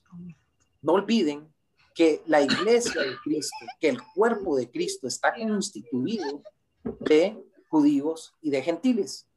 [0.81, 1.47] No olviden
[1.95, 6.43] que la iglesia de Cristo, que el cuerpo de Cristo está constituido
[6.83, 9.27] de judíos y de gentiles.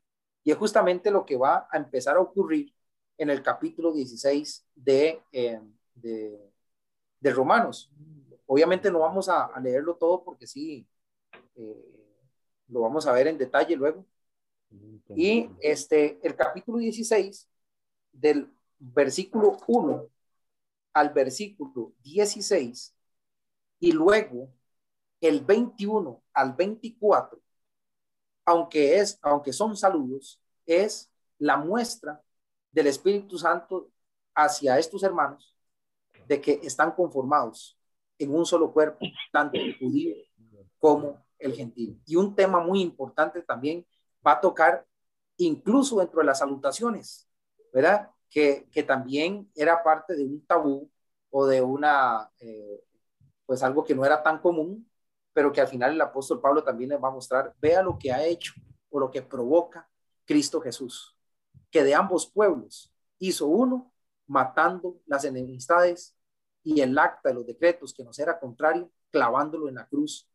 [0.43, 2.75] Y es justamente lo que va a empezar a ocurrir
[3.17, 5.61] en el capítulo 16 de, eh,
[5.95, 6.51] de,
[7.21, 7.93] de Romanos.
[8.53, 10.85] Obviamente no vamos a, leerlo todo porque sí,
[11.55, 12.27] eh,
[12.67, 14.05] lo vamos a ver en detalle luego.
[15.15, 17.49] Y este, el capítulo 16,
[18.11, 20.05] del versículo 1
[20.95, 22.93] al versículo 16,
[23.79, 24.53] y luego
[25.21, 27.41] el 21 al 24,
[28.47, 31.09] aunque, es, aunque son saludos, es
[31.39, 32.21] la muestra
[32.73, 33.93] del Espíritu Santo
[34.35, 35.55] hacia estos hermanos
[36.27, 37.77] de que están conformados
[38.21, 40.15] en un solo cuerpo, tanto el judío
[40.79, 42.01] como el gentil.
[42.07, 43.85] Y un tema muy importante también
[44.25, 44.87] va a tocar
[45.39, 47.29] incluso dentro de las salutaciones,
[47.73, 48.11] ¿verdad?
[48.29, 50.91] Que, que también era parte de un tabú
[51.31, 52.85] o de una, eh,
[53.47, 54.87] pues algo que no era tan común,
[55.33, 58.13] pero que al final el apóstol Pablo también les va a mostrar, vea lo que
[58.13, 58.53] ha hecho
[58.91, 59.89] o lo que provoca
[60.27, 61.17] Cristo Jesús,
[61.71, 63.93] que de ambos pueblos hizo uno,
[64.27, 66.17] matando las enemistades
[66.63, 70.29] y el acta de los decretos que nos era contrario, clavándolo en la cruz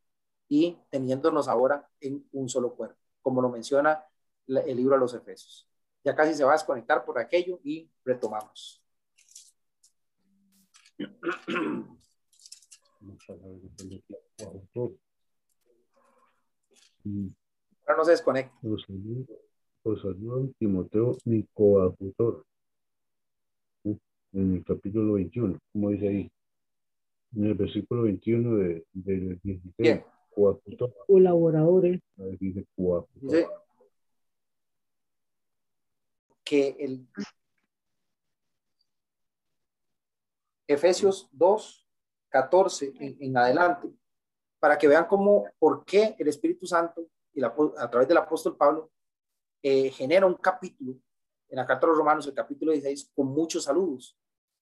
[0.48, 4.04] y teniéndonos ahora en un solo cuerpo, como lo menciona
[4.48, 5.70] el libro de los Efesios.
[6.04, 8.82] Ya casi se va a desconectar por aquello y retomamos.
[17.88, 18.56] Ahora no se desconecta.
[18.62, 18.86] Los
[20.58, 22.46] Timoteo, mi coautor
[24.36, 26.32] en el capítulo 21, como dice ahí,
[27.36, 30.04] en el versículo 21 de, del 16.
[31.08, 32.02] Colaboradores.
[32.40, 32.68] Dice,
[33.22, 33.48] dice
[36.44, 37.08] que el
[40.68, 41.88] Efesios 2,
[42.30, 43.90] 14 en, en, adelante,
[44.60, 48.58] para que vean cómo, por qué el Espíritu Santo y la, a través del apóstol
[48.58, 48.92] Pablo
[49.64, 50.98] eh, genera un capítulo
[51.50, 54.18] en la carta de los Romanos, el capítulo 16, con muchos saludos.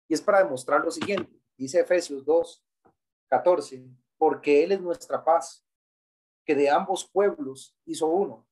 [0.08, 2.64] Y es para demostrar lo siguiente, dice Efesios 2,
[3.28, 3.86] 14,
[4.18, 5.66] porque Él es nuestra paz,
[6.44, 8.46] que de ambos pueblos hizo uno,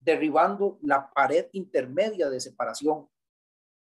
[0.00, 3.08] derribando la pared intermedia de separación,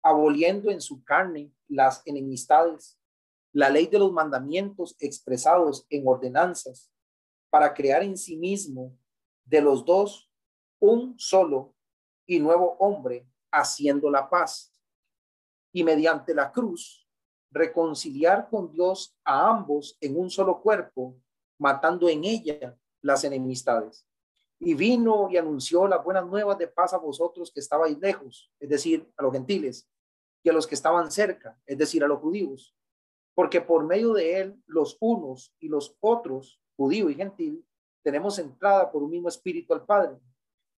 [0.02, 2.98] aboliendo en su carne las enemistades,
[3.52, 6.92] la ley de los mandamientos expresados en ordenanzas,
[7.50, 8.96] para crear en sí mismo
[9.44, 10.30] de los dos
[10.78, 11.74] un solo
[12.26, 14.77] y nuevo hombre, haciendo la paz
[15.72, 17.08] y mediante la cruz
[17.50, 21.16] reconciliar con Dios a ambos en un solo cuerpo,
[21.58, 24.06] matando en ella las enemistades.
[24.60, 28.68] Y vino y anunció las buenas nuevas de paz a vosotros que estabais lejos, es
[28.68, 29.88] decir, a los gentiles,
[30.42, 32.74] y a los que estaban cerca, es decir, a los judíos,
[33.34, 37.64] porque por medio de él los unos y los otros, judío y gentil,
[38.02, 40.16] tenemos entrada por un mismo espíritu al Padre.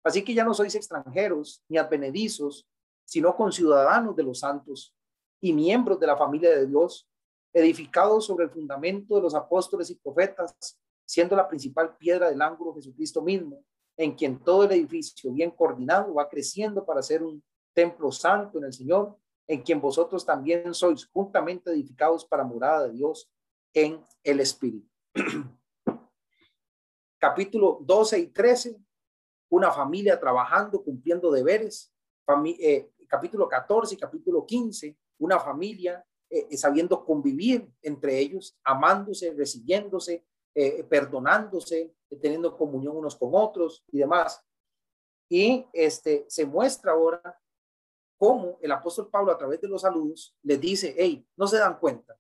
[0.04, 2.68] Así que ya no sois extranjeros ni advenedizos,
[3.10, 4.96] sino conciudadanos de los santos
[5.42, 7.10] y miembros de la familia de Dios,
[7.52, 12.76] edificados sobre el fundamento de los apóstoles y profetas, siendo la principal piedra del ángulo
[12.76, 13.64] Jesucristo mismo,
[13.98, 17.44] en quien todo el edificio bien coordinado va creciendo para ser un
[17.74, 19.18] templo santo en el Señor,
[19.48, 23.28] en quien vosotros también sois juntamente edificados para morada de Dios
[23.74, 24.88] en el Espíritu.
[27.18, 28.78] Capítulo 12 y 13,
[29.50, 31.92] una familia trabajando, cumpliendo deberes,
[32.60, 40.26] eh, capítulo 14 y capítulo 15, una familia eh, sabiendo convivir entre ellos, amándose, recibiéndose,
[40.54, 44.46] eh, perdonándose, teniendo comunión unos con otros y demás.
[45.28, 47.40] Y este, se muestra ahora
[48.18, 51.80] cómo el apóstol Pablo a través de los saludos les dice, hey, no se dan
[51.80, 52.16] cuenta,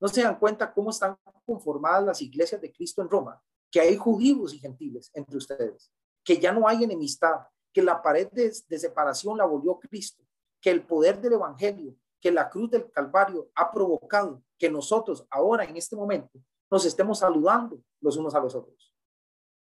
[0.00, 3.96] no se dan cuenta cómo están conformadas las iglesias de Cristo en Roma, que hay
[3.96, 5.90] judíos y gentiles entre ustedes,
[6.24, 7.40] que ya no hay enemistad,
[7.72, 10.24] que la pared de, separación la volvió Cristo,
[10.60, 15.64] que el poder del Evangelio, que la cruz del Calvario ha provocado que nosotros ahora
[15.64, 16.38] en este momento
[16.70, 18.94] nos estemos saludando los unos a los otros.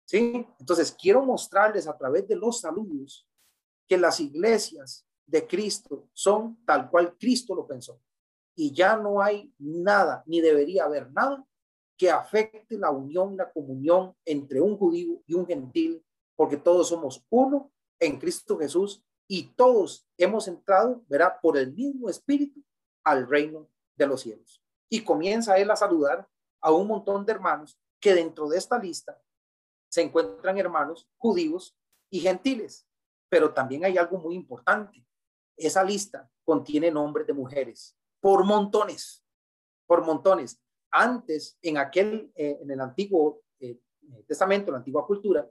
[0.04, 0.46] ¿Sí?
[0.58, 3.28] Entonces, quiero mostrarles a través de los saludos
[3.88, 8.00] que las iglesias de Cristo son tal cual Cristo lo pensó.
[8.54, 11.46] Y ya no hay nada, ni debería haber nada
[11.96, 17.24] que afecte la unión, la comunión entre un judío y un gentil, porque todos somos
[17.30, 17.70] uno
[18.02, 22.62] en Cristo Jesús y todos hemos entrado, verá, por el mismo espíritu
[23.04, 24.62] al reino de los cielos.
[24.90, 26.28] Y comienza él a saludar
[26.60, 29.22] a un montón de hermanos que dentro de esta lista
[29.88, 31.78] se encuentran hermanos judíos
[32.10, 32.86] y gentiles.
[33.28, 35.06] Pero también hay algo muy importante.
[35.56, 39.24] Esa lista contiene nombres de mujeres por montones,
[39.86, 40.60] por montones.
[40.90, 43.78] Antes, en aquel, eh, en el antiguo eh,
[44.26, 45.48] testamento, la antigua cultura,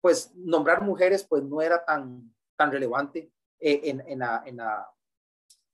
[0.00, 4.88] pues nombrar mujeres pues no era tan, tan relevante eh, en, en, la, en, la,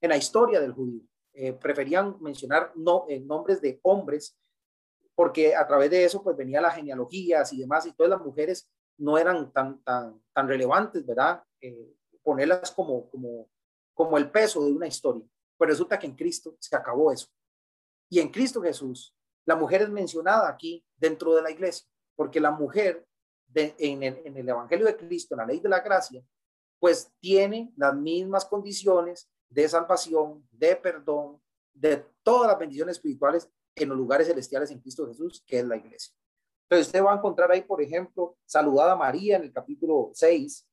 [0.01, 1.03] en, la, historia del judío.
[1.61, 4.39] preferían mencionar no, nombres de hombres
[5.15, 8.71] porque a través de eso pues venía las genealogías y demás y todas las mujeres
[8.99, 11.43] no eran tan, tan, tan relevantes, ¿verdad?
[12.25, 13.49] ponerlas como, como,
[13.93, 15.25] como el peso de una historia.
[15.57, 17.29] Pues resulta que en Cristo se acabó eso.
[18.11, 19.15] Y en Cristo Jesús,
[19.47, 23.07] la mujer es mencionada aquí dentro de la iglesia, porque la mujer
[23.55, 26.23] en, el, Evangelio de Cristo, en la ley de la gracia,
[26.79, 31.41] pues tiene las mismas condiciones de salvación, de perdón,
[31.73, 35.77] de todas las bendiciones espirituales en los lugares celestiales en Cristo Jesús, que es la
[35.77, 36.15] iglesia.
[36.65, 40.67] Entonces usted va a encontrar ahí, por ejemplo, saludada María en el capítulo 6.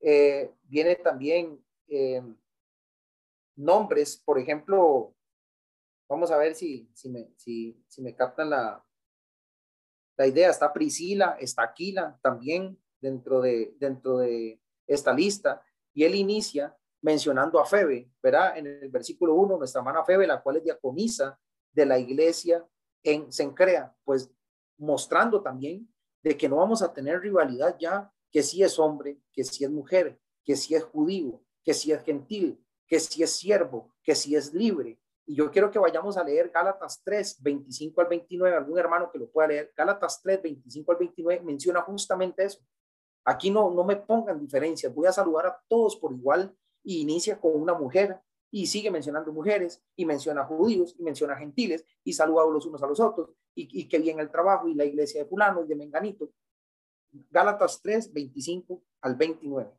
[0.00, 2.22] Eh, viene también eh,
[3.56, 5.14] nombres, por ejemplo,
[6.08, 8.84] vamos a ver si, si, me, si, si me captan la,
[10.16, 10.50] la idea.
[10.50, 15.62] Está Priscila, está Aquila también dentro de, dentro de esta lista.
[15.92, 18.56] Y él inicia mencionando a Febe, ¿verdad?
[18.56, 21.38] En el versículo 1, nuestra hermana Febe, la cual es diaconisa
[21.72, 22.66] de la iglesia
[23.02, 24.30] en Sencrea, pues
[24.78, 29.44] mostrando también de que no vamos a tener rivalidad ya, que si es hombre, que
[29.44, 33.94] si es mujer, que si es judío, que si es gentil, que si es siervo,
[34.02, 34.98] que si es libre.
[35.26, 39.18] Y yo quiero que vayamos a leer Gálatas 3, 25 al 29, algún hermano que
[39.18, 39.72] lo pueda leer.
[39.74, 42.60] Gálatas 3, 25 al 29 menciona justamente eso.
[43.24, 47.40] Aquí no, no me pongan diferencias, voy a saludar a todos por igual y inicia
[47.40, 52.44] con una mujer y sigue mencionando mujeres y menciona judíos y menciona gentiles y saluda
[52.44, 55.28] los unos a los otros y, y que bien el trabajo y la iglesia de
[55.28, 56.30] fulano y de menganito.
[57.30, 59.72] Gálatas 3, 25 al 29.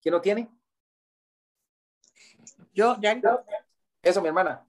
[0.00, 0.61] ¿Quién lo tiene?
[2.72, 3.20] Yo, ya.
[4.02, 4.66] Eso, mi hermana.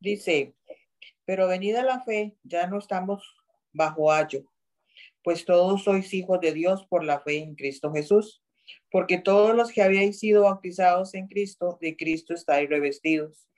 [0.00, 0.54] Dice,
[1.24, 3.22] pero venida la fe, ya no estamos
[3.72, 4.44] bajo ayo,
[5.22, 8.42] pues todos sois hijos de Dios por la fe en Cristo Jesús,
[8.90, 13.48] porque todos los que habíais sido bautizados en Cristo, de Cristo estáis revestidos.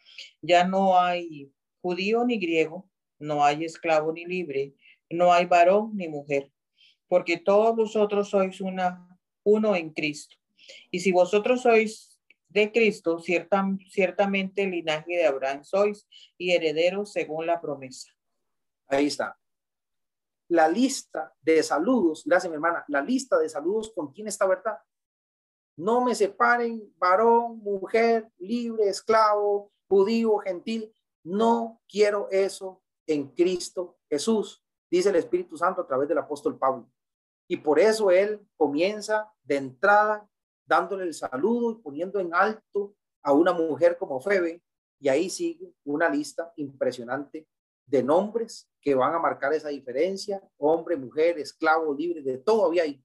[0.43, 1.51] Ya no hay
[1.81, 4.75] judío ni griego, no hay esclavo ni libre,
[5.11, 6.53] no hay varón ni mujer,
[7.09, 10.37] porque todos vosotros sois una, uno en Cristo.
[10.91, 12.14] Y si vosotros sois
[12.55, 18.13] de Cristo, cierta, ciertamente el linaje de Abraham sois y herederos según la promesa.
[18.87, 19.37] Ahí está.
[20.49, 24.79] La lista de saludos, gracias mi hermana, la lista de saludos contiene esta verdad.
[25.77, 30.95] No me separen varón, mujer, libre, esclavo, judío, gentil.
[31.25, 36.89] No quiero eso en Cristo Jesús, dice el Espíritu Santo a través del apóstol Pablo.
[37.49, 40.29] Y por eso él comienza de entrada
[40.67, 44.63] dándole el saludo y poniendo en alto a una mujer como Febe.
[45.01, 47.47] Y ahí sigue una lista impresionante
[47.87, 52.85] de nombres que van a marcar esa diferencia, hombre, mujer, esclavo, libre, de todo había
[52.85, 53.03] ahí.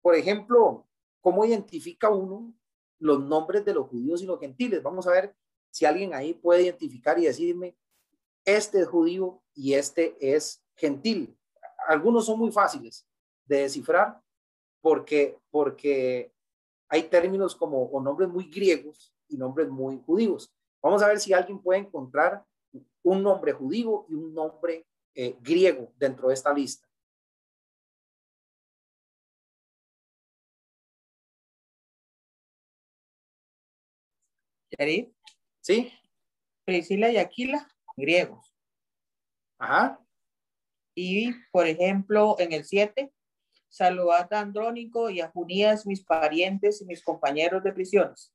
[0.00, 0.88] Por ejemplo,
[1.20, 2.52] ¿cómo identifica uno
[2.98, 4.82] los nombres de los judíos y los gentiles?
[4.82, 5.34] Vamos a ver
[5.70, 7.76] si alguien ahí puede identificar y decirme,
[8.44, 11.36] este es judío y este es gentil.
[11.86, 13.06] Algunos son muy fáciles
[13.44, 14.20] de descifrar
[14.80, 16.32] porque, porque
[16.90, 20.52] hay términos como o nombres muy griegos y nombres muy judíos.
[20.82, 22.44] Vamos a ver si alguien puede encontrar
[23.02, 26.86] un nombre judío y un nombre eh, griego dentro de esta lista.
[34.78, 35.14] ¿Yari?
[35.60, 35.92] ¿Sí?
[36.64, 38.52] Priscila y Aquila, griegos.
[39.58, 40.00] Ajá.
[40.96, 43.12] Y, por ejemplo, en el 7,
[43.70, 48.34] Saludad a Andrónico y a Junías, mis parientes y mis compañeros de prisiones.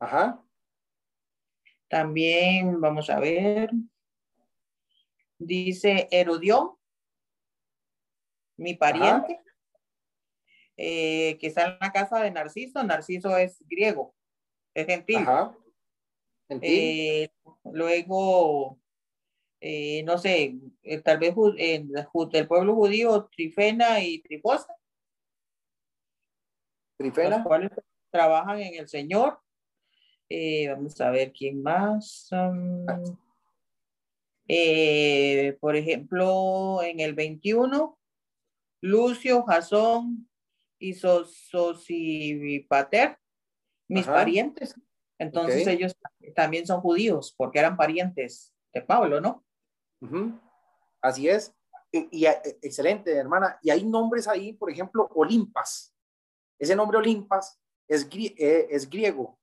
[0.00, 0.44] Ajá.
[1.88, 3.70] También vamos a ver.
[5.38, 6.72] Dice Herodión,
[8.56, 9.40] mi pariente.
[10.76, 12.82] eh, que está en la casa de Narciso.
[12.82, 14.12] Narciso es griego,
[14.74, 15.18] es gentil.
[15.18, 15.56] Ajá.
[16.48, 17.30] Eh,
[17.64, 18.80] luego,
[19.66, 24.66] eh, no sé, eh, tal vez ju- del pueblo judío, Trifena y Trifosa,
[26.98, 27.42] los Trifena.
[27.42, 27.70] cuales
[28.10, 29.40] trabajan en el Señor.
[30.28, 32.28] Eh, vamos a ver quién más.
[32.32, 32.84] Um,
[34.48, 37.98] eh, por ejemplo, en el 21,
[38.82, 40.28] Lucio, Jasón
[40.78, 40.92] y
[41.94, 43.16] Sosipater,
[43.88, 44.12] mis Ajá.
[44.14, 44.74] parientes.
[45.18, 45.96] Entonces ellos
[46.34, 49.43] también son judíos porque eran parientes de Pablo, ¿no?
[51.00, 51.54] Así es.
[51.92, 53.58] Y, y, eh, excelente, hermana.
[53.62, 55.94] Y hay nombres ahí, por ejemplo, Olimpas.
[56.58, 59.38] Ese nombre Olimpas es, eh, es griego.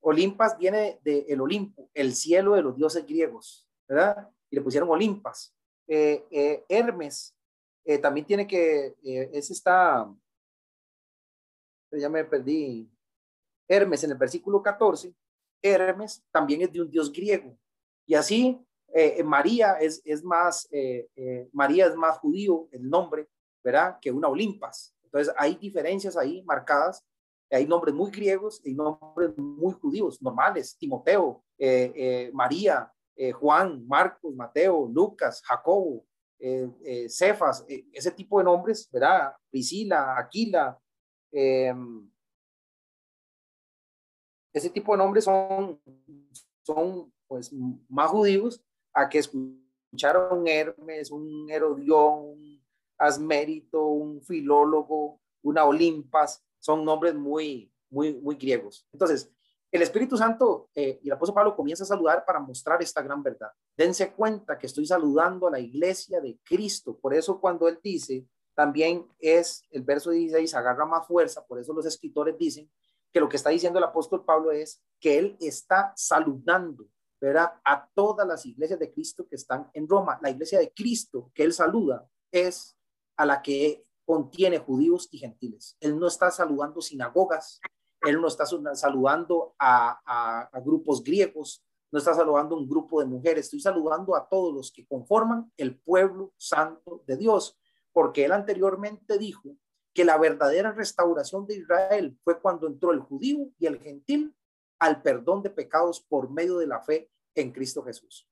[0.00, 4.28] Olimpas viene del el Olimpo, el cielo de los dioses griegos, ¿verdad?
[4.50, 5.54] Y le pusieron Olimpas.
[5.86, 7.34] Eh, eh, Hermes
[8.00, 10.10] también tiene que, ese está,
[11.92, 12.90] ya me perdí.
[13.68, 15.14] Hermes en el versículo 14,
[15.62, 17.58] Hermes también es de un dios griego.
[18.06, 18.58] Y así
[18.94, 23.28] eh, María es, es más, eh, eh, María es más judío, el nombre,
[23.62, 23.98] ¿verdad?
[24.00, 24.94] Que una Olimpas.
[25.02, 27.04] Entonces hay diferencias ahí marcadas.
[27.50, 30.76] Hay nombres muy griegos y nombres muy judíos, normales.
[30.78, 36.04] Timoteo, eh, eh, María, eh, Juan, Marcos, Mateo, Lucas, Jacobo,
[36.38, 39.32] eh, eh, Cefas, eh, ese tipo de nombres, ¿verdad?
[39.50, 40.78] Priscila, Aquila,
[41.32, 42.08] em,
[44.52, 45.80] ese tipo de nombres son,
[46.62, 47.52] son pues
[47.88, 48.64] más judíos
[48.94, 52.64] a que escucharon un Hermes, un Herodión, un
[52.96, 58.88] Asmérito, un filólogo, una Olimpas, son nombres muy, muy, muy griegos.
[58.92, 59.30] Entonces,
[59.70, 63.22] el Espíritu Santo eh, y el apóstol Pablo comienza a saludar para mostrar esta gran
[63.22, 63.48] verdad.
[63.76, 66.96] Dense cuenta que estoy saludando a la iglesia de Cristo.
[66.96, 68.24] Por eso cuando él dice,
[68.54, 71.44] también es el verso 16, agarra más fuerza.
[71.44, 72.70] Por eso los escritores dicen
[73.12, 76.86] que lo que está diciendo el apóstol Pablo es que él está saludando,
[77.24, 77.52] ¿verdad?
[77.64, 80.18] A todas las iglesias de Cristo que están en Roma.
[80.22, 82.76] La iglesia de Cristo que él saluda es
[83.16, 85.76] a la que contiene judíos y gentiles.
[85.80, 87.60] Él no está saludando sinagogas,
[88.02, 93.06] él no está saludando a, a, grupos griegos, no está saludando a un grupo de
[93.06, 97.58] mujeres, estoy saludando a todos los que conforman el pueblo santo de Dios,
[97.92, 99.56] porque él anteriormente dijo
[99.94, 104.34] que la verdadera restauración de Israel fue cuando entró el judío y el gentil
[104.78, 108.28] al perdón de pecados por medio de la fe en Cristo Jesús.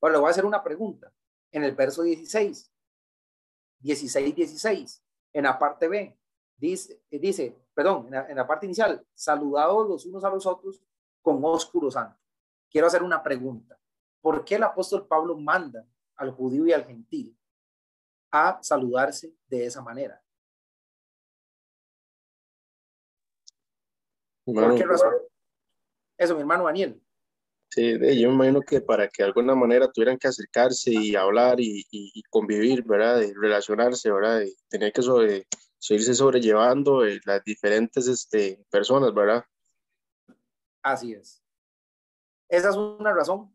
[0.00, 1.12] Ahora le voy a hacer una pregunta.
[1.50, 2.72] En el verso 16,
[3.78, 6.18] 16, 16, en la parte B,
[6.56, 10.82] dice, dice perdón, en la, en la parte inicial, saludados los unos a los otros
[11.22, 12.18] con ósculo santo.
[12.70, 13.78] Quiero hacer una pregunta.
[14.20, 15.86] ¿Por qué el apóstol Pablo manda
[16.16, 17.38] al judío y al gentil
[18.30, 20.22] a saludarse de esa manera?
[24.44, 25.12] ¿Por qué razón?
[26.16, 27.02] Eso, mi hermano Daniel.
[27.76, 31.60] Sí, yo me imagino que para que de alguna manera tuvieran que acercarse y hablar
[31.60, 33.20] y, y- y convivir, ¿verdad?
[33.20, 34.40] Y relacionarse, ¿verdad?
[34.40, 35.46] Y tener que sobre,
[35.78, 39.44] seguirse sobrellevando las diferentes este, personas, ¿verdad?
[40.82, 41.42] Así es.
[42.48, 43.54] Esa es una razón.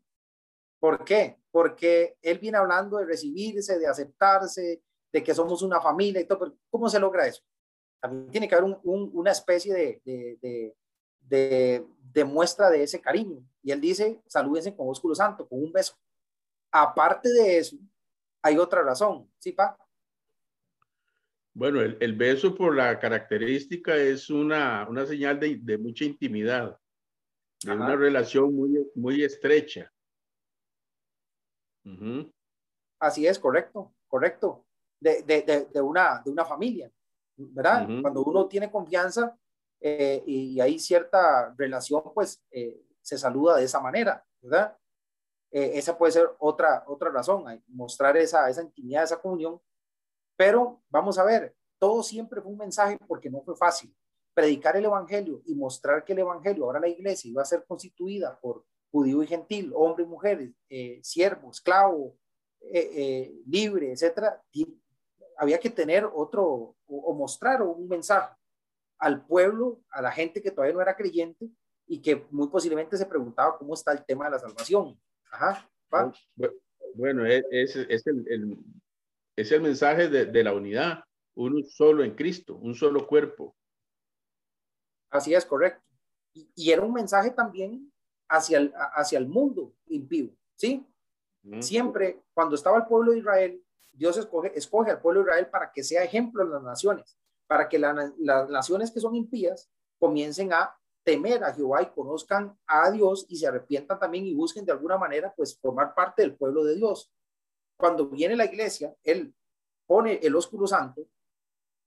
[0.78, 1.38] ¿Por qué?
[1.50, 6.38] Porque él viene hablando de recibirse, de aceptarse, de que somos una familia y todo.
[6.38, 7.42] Pero ¿Cómo se logra eso?
[8.00, 10.76] También tiene que haber un- un- una especie de, de, de,
[11.28, 13.44] de, de muestra de ese cariño.
[13.62, 15.94] Y él dice, salúdense con ósculo santo, con un beso.
[16.70, 17.76] Aparte de eso,
[18.42, 19.30] hay otra razón.
[19.38, 19.76] ¿Sí, pa?
[21.54, 26.78] Bueno, el, el beso por la característica es una, una señal de, de mucha intimidad,
[27.62, 27.84] de Ajá.
[27.84, 29.92] una relación muy, muy estrecha.
[32.98, 34.66] Así es, correcto, correcto.
[34.98, 36.88] De, de, de, de una, de una familia,
[37.36, 37.88] ¿verdad?
[38.00, 39.36] Cuando uno tiene confianza
[39.84, 44.76] eh, y, y hay cierta relación, pues eh, se saluda de esa manera, ¿verdad?
[45.50, 49.60] Eh, esa puede ser otra, otra razón, mostrar esa, esa intimidad, esa comunión.
[50.36, 53.92] Pero vamos a ver, todo siempre fue un mensaje porque no fue fácil.
[54.34, 58.38] Predicar el evangelio y mostrar que el evangelio, ahora la iglesia iba a ser constituida
[58.40, 60.52] por judío y gentil, hombre y mujer,
[61.02, 62.16] siervo, esclavo,
[63.46, 64.42] libre, etcétera,
[65.36, 68.34] había que tener otro o mostrar un mensaje
[69.02, 71.50] al pueblo, a la gente que todavía no era creyente
[71.88, 74.96] y que muy posiblemente se preguntaba cómo está el tema de la salvación.
[75.30, 76.12] Ajá, va.
[76.36, 76.60] Bu-
[76.94, 78.58] Bueno, es, es, es el, el-
[79.36, 81.02] es el mensaje de, de la unidad,
[81.34, 83.56] uno solo en Cristo, un solo cuerpo.
[85.10, 85.82] Así es, correcto.
[86.32, 87.92] Y, y era un mensaje también
[88.28, 90.86] hacia el, hacia el mundo impío, ¿sí?
[91.44, 91.60] Ujú.
[91.62, 95.72] Siempre, cuando estaba el pueblo de Israel, Dios escoge, escoge al pueblo de Israel para
[95.72, 100.76] que sea ejemplo en las naciones, para que las naciones que son impías comiencen a
[101.04, 104.96] temer a Jehová y conozcan a Dios y se arrepientan también y busquen de alguna
[104.96, 107.12] manera pues formar parte del pueblo de Dios.
[107.76, 109.34] Cuando viene la iglesia, él
[109.86, 111.06] pone el ósculo santo,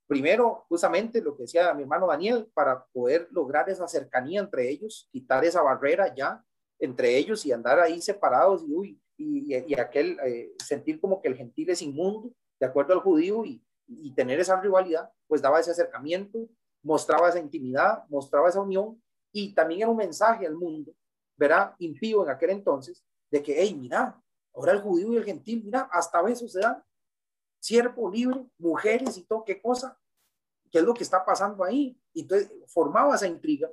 [0.07, 5.07] primero justamente lo que decía mi hermano Daniel, para poder lograr esa cercanía entre ellos,
[5.11, 6.43] quitar esa barrera ya
[6.79, 11.35] entre ellos y andar ahí separados y, uy, y, aquel eh, sentir como que el
[11.35, 15.71] gentil es inmundo, de acuerdo al judío, y, y tener esa rivalidad, pues daba ese
[15.71, 16.47] acercamiento,
[16.83, 20.93] mostraba esa intimidad, mostraba esa unión y también era un mensaje al mundo,
[21.37, 24.21] verá, impío en aquel entonces, de que, hey, mira,
[24.53, 26.83] ahora el judío y el gentil, mira, hasta besos se dan,
[27.59, 29.99] siervo libre, mujeres y todo, qué cosa,
[30.71, 31.99] qué es lo que está pasando ahí.
[32.13, 33.69] Y entonces formaba esa intriga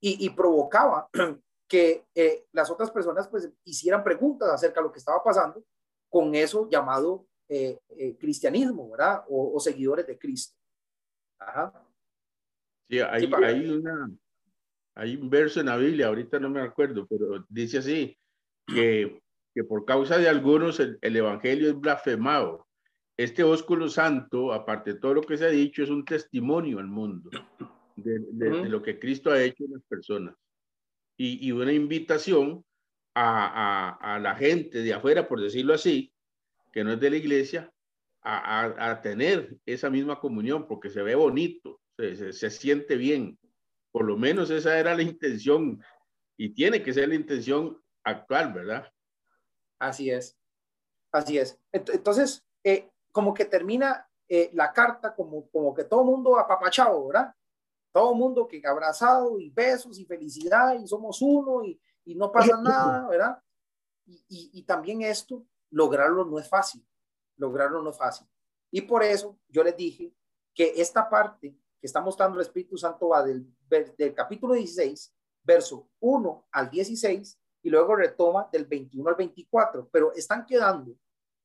[0.00, 1.08] y, y provocaba
[1.68, 5.62] que eh, las otras personas pues hicieran preguntas acerca de lo que estaba pasando
[6.08, 9.22] con eso llamado eh, eh, cristianismo, ¿verdad?
[9.28, 10.54] O, o, seguidores de Cristo.
[11.38, 11.72] Ajá.
[12.88, 14.10] Sí, hay, hay una,
[14.94, 18.18] hay un verso en la Biblia, ahorita no me acuerdo, pero dice así,
[18.66, 19.22] que,
[19.54, 22.66] que por causa de algunos el, Evangelio es blasfemado.
[23.16, 26.86] Este ósculo santo, aparte de todo lo que se ha dicho, es un testimonio al
[26.86, 27.30] mundo
[27.96, 30.34] de, de, lo que Cristo ha hecho en las personas.
[31.16, 32.64] Y, y una invitación
[33.14, 36.12] a, a, a, la gente de afuera, por decirlo así,
[36.72, 37.72] que no es de la iglesia,
[38.20, 43.38] a, a tener esa misma comunión, porque se ve bonito, se, se, se siente bien,
[43.90, 45.82] por lo menos esa era la intención
[46.36, 48.86] y tiene que ser la intención actual, ¿verdad?
[49.78, 50.36] Así es,
[51.12, 51.58] así es.
[51.72, 57.34] Entonces, eh, como que termina eh, la carta como, como que todo mundo apapachado, ¿verdad?
[57.92, 62.56] Todo mundo que abrazado y besos y felicidad y somos uno y, y no pasa
[62.62, 63.38] nada, ¿verdad?
[64.06, 66.86] Y, y, y, también esto, lograrlo no es fácil,
[67.36, 68.26] lograrlo no es fácil.
[68.70, 70.12] Y por eso yo les dije
[70.54, 75.14] que esta parte que está mostrando el Espíritu Santo va del, del capítulo 16,
[75.44, 80.96] verso 1 al 16, y luego retoma del 21 al 24, pero están quedando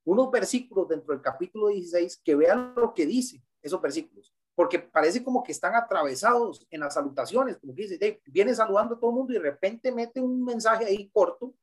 [0.05, 5.23] unos versículos dentro del capítulo 16 que vean lo que dice esos versículos, porque parece
[5.23, 9.15] como que están atravesados en las salutaciones, como que dice, viene saludando a todo el
[9.15, 11.53] mundo y de repente mete un mensaje ahí corto,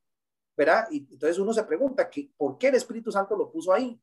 [0.56, 0.88] ¿verdad?
[0.90, 4.00] Y entonces uno se pregunta, que, ¿por qué el Espíritu Santo lo puso ahí?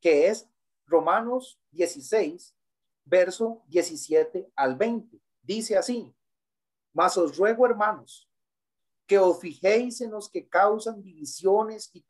[0.00, 0.48] Que es
[0.86, 2.56] Romanos 16,
[3.04, 5.20] verso 17 al 20.
[5.42, 6.14] Dice así,
[6.92, 8.28] mas os ruego, hermanos,
[9.06, 12.04] que os fijéis en los que causan divisiones y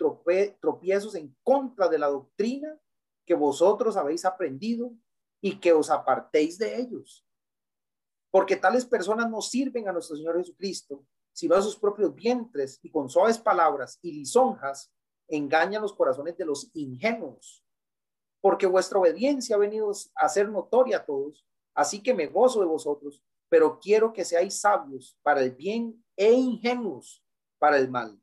[0.60, 2.78] tropiezos en contra de la doctrina
[3.24, 4.92] que vosotros habéis aprendido
[5.40, 7.26] y que os apartéis de ellos.
[8.30, 12.90] Porque tales personas no sirven a nuestro Señor Jesucristo, sino a sus propios vientres y
[12.90, 14.92] con suaves palabras y lisonjas
[15.28, 17.64] engañan los corazones de los ingenuos
[18.40, 22.66] porque vuestra obediencia ha venido a ser notoria a todos, así que me gozo de
[22.66, 27.24] vosotros, pero quiero que seáis sabios para el bien e ingenuos
[27.58, 28.20] para el mal.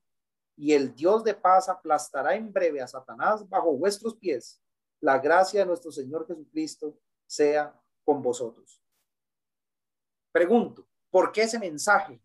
[0.56, 4.60] Y el Dios de paz aplastará en breve a Satanás bajo vuestros pies.
[5.00, 6.98] La gracia de nuestro Señor Jesucristo
[7.28, 8.82] sea con vosotros.
[10.32, 12.20] Pregunto, ¿por qué ese mensaje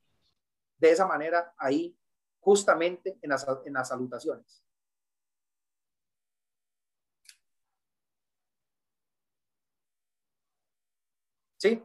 [0.82, 1.96] de esa manera ahí,
[2.40, 4.64] justamente en las, en las salutaciones?
[11.56, 11.80] Sí.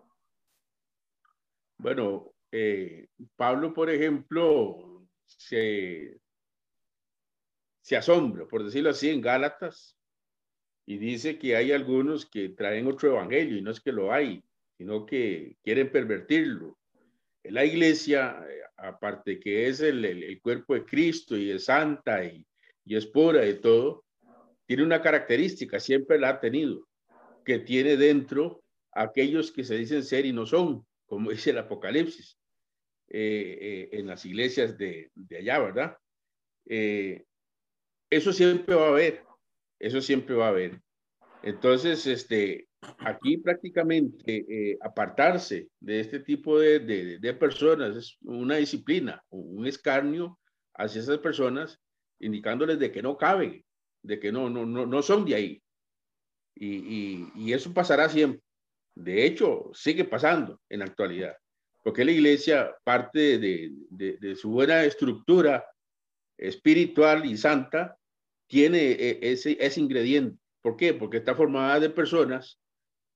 [1.77, 6.19] Bueno, eh, Pablo, por ejemplo, se,
[7.81, 9.95] se asombra, por decirlo así, en Gálatas,
[10.87, 14.43] y dice que hay algunos que traen otro evangelio, y no es que lo hay,
[14.75, 16.79] sino que quieren pervertirlo.
[17.51, 22.45] La iglesia, eh, aparte que es el, cuerpo de Cristo y es santa y,
[22.85, 24.05] es pura y todo,
[24.65, 26.87] tiene una característica, siempre la ha tenido,
[27.43, 32.37] que tiene dentro aquellos que se dicen ser y no son, como dice el Apocalipsis,
[33.09, 35.97] eh, eh, en las iglesias de, allá, ¿verdad?
[38.09, 39.23] Eso siempre va a haber,
[39.79, 40.81] eso siempre va a haber.
[41.43, 42.66] Entonces, este,
[42.99, 46.79] aquí prácticamente apartarse de este tipo de,
[47.19, 50.39] de, personas es una disciplina, un escarnio
[50.75, 51.79] hacia esas personas,
[52.19, 53.63] indicándoles de que no caben,
[54.03, 55.63] de que no, no, no, no son de ahí.
[56.55, 58.41] Y, y, y eso pasará siempre.
[58.95, 61.35] De hecho, sigue pasando en la actualidad,
[61.83, 65.65] porque la iglesia, parte de, de, su buena estructura
[66.37, 67.97] espiritual y santa,
[68.47, 70.37] tiene e, ese, ese ingrediente.
[70.61, 70.93] ¿Por qué?
[70.93, 72.59] Porque está formada de personas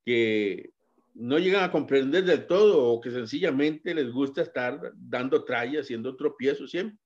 [0.06, 0.74] que
[1.14, 6.16] no llegan a comprender del todo o que sencillamente les gusta estar dando tralla, haciendo
[6.16, 6.98] tropiezos siempre.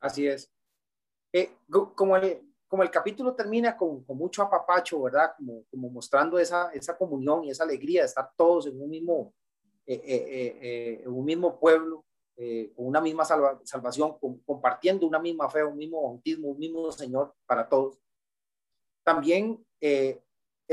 [0.00, 0.52] Así es.
[1.32, 2.16] Eh, como,
[2.74, 5.32] como el capítulo termina con, con mucho apapacho, ¿verdad?
[5.36, 9.32] Como, como mostrando esa, esa comunión y esa alegría de estar todos en un mismo,
[9.86, 12.04] eh, eh, eh, en un mismo pueblo,
[12.36, 17.68] con una misma salvación, compartiendo una misma fe, un mismo bautismo, un mismo Señor para
[17.68, 17.96] todos.
[19.04, 19.64] También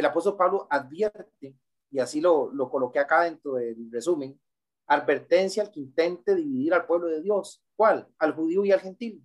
[0.02, 1.56] el apóstol Pablo advierte,
[1.90, 4.40] y así lo, lo coloqué acá dentro del resumen,
[4.88, 7.64] advertencia al que intente dividir al pueblo de Dios.
[7.76, 8.08] ¿Cuál?
[8.20, 9.24] Al judío y al gentil.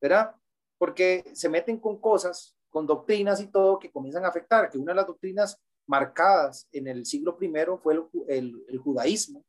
[0.00, 0.34] ¿Verdad?
[0.78, 4.92] porque se meten con cosas, con doctrinas y todo que comienzan a afectar, que una
[4.92, 7.94] de las doctrinas marcadas en el siglo I fue
[8.28, 9.44] el, el, judaísmo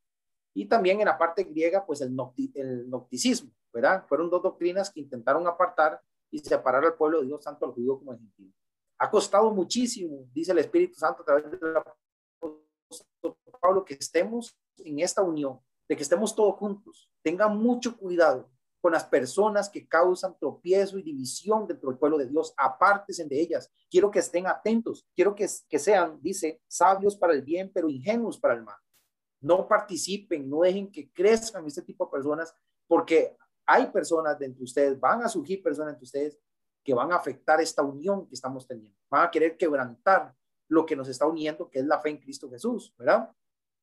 [0.53, 4.05] y también en la parte griega, pues el, nocti, el nocticismo, ¿verdad?
[4.07, 7.99] Fueron dos doctrinas que intentaron apartar y separar al pueblo de Dios, tanto al judío
[7.99, 8.53] como al gentil.
[8.99, 11.57] Ha costado muchísimo, dice el Espíritu Santo a través de
[13.61, 17.09] Pablo, que estemos en esta unión, de que estemos todos juntos.
[17.21, 18.49] Tengan mucho cuidado,
[18.81, 22.53] con las personas que causan tropiezo y división dentro del pueblo de Dios.
[22.57, 23.71] Apártense de ellas.
[23.89, 25.05] Quiero que estén atentos.
[25.15, 28.77] Quiero que, que sean, dice, sabios para el bien, pero ingenuos para el mal.
[29.41, 32.53] No participen, no dejen que crezcan este tipo de personas,
[32.87, 36.39] porque hay personas dentro de ustedes, van a surgir personas entre ustedes
[36.83, 38.97] que van a afectar esta unión que estamos teniendo.
[39.09, 40.33] Van a querer quebrantar
[40.67, 43.29] lo que nos está uniendo, que es la fe en Cristo Jesús, ¿verdad?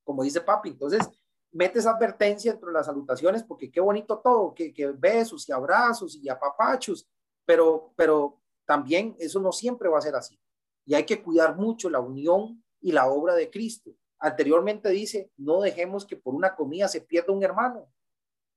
[0.05, 0.70] Como dice papi.
[0.70, 1.09] Entonces,
[1.53, 6.28] metes advertencia entre las salutaciones, porque qué bonito todo, que, que besos y abrazos y
[6.28, 7.09] apapachos,
[7.44, 10.40] pero, pero también eso no siempre va a ser así.
[10.84, 13.90] Y hay que cuidar mucho la unión y la obra de Cristo.
[14.18, 17.88] Anteriormente dice, no dejemos que por una comida se pierda un hermano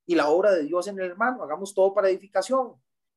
[0.10, 2.74] y la obra de Dios en el hermano, hagamos todo para edificación.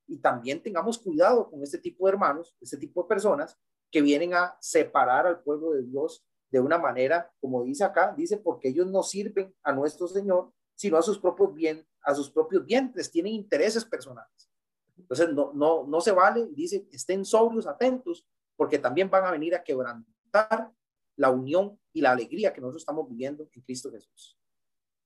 [0.06, 3.58] Y también tengamos cuidado con este tipo de hermanos, este tipo de personas
[3.90, 8.36] que vienen a separar al pueblo de Dios de una manera, como dice acá, dice,
[8.36, 12.64] porque ellos no sirven a nuestro Señor, sino a sus propios bien, a sus propios
[12.64, 14.50] vientres, tienen intereses personales.
[14.98, 18.26] Entonces, no, no, no se vale, dice, estén sobrios, atentos,
[18.56, 20.72] porque también van a venir a quebrantar
[21.16, 24.38] la unión y la alegría que nosotros estamos viviendo en Cristo Jesús.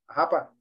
[0.07, 0.55] Ajá, pa.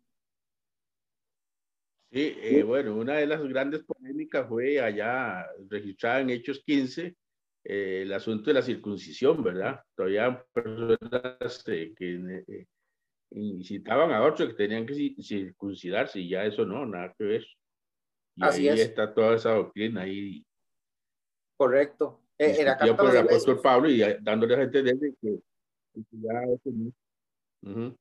[2.11, 7.15] Sí, eh, bueno, una de las grandes polémicas fue allá registrada en Hechos 15,
[7.63, 9.81] eh, el asunto de la circuncisión, ¿verdad?
[9.95, 12.67] Todavía personas eh, que
[13.31, 17.45] incitaban a otros que tenían que circuncidarse y ya eso no, nada que ver.
[18.35, 20.45] Y Así ahí está toda esa doctrina ahí.
[21.57, 22.21] Correcto.
[22.37, 25.39] Eh, era por el apóstol Pablo y dándole a gente de que,
[26.11, 26.69] ya eso
[27.61, 27.97] no.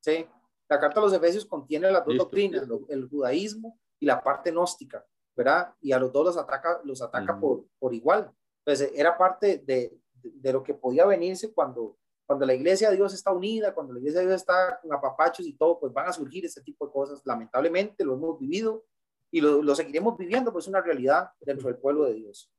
[0.00, 0.26] Sí,
[0.72, 5.04] la carta de los Efesios contiene las dos doctrinas, el judaísmo y la parte gnóstica,
[5.36, 5.74] ¿verdad?
[5.82, 8.32] Y a los dos los ataca, los ataca por, por igual.
[8.64, 13.12] Entonces, era parte de, de, lo que podía venirse cuando, cuando la iglesia de Dios
[13.12, 16.12] está unida, cuando la iglesia de Dios está con apapachos y todo, pues van a
[16.12, 17.20] surgir este tipo de cosas.
[17.26, 18.86] Lamentablemente lo hemos vivido
[19.30, 22.50] y lo, lo seguiremos viviendo, pues es una realidad dentro del pueblo de Dios.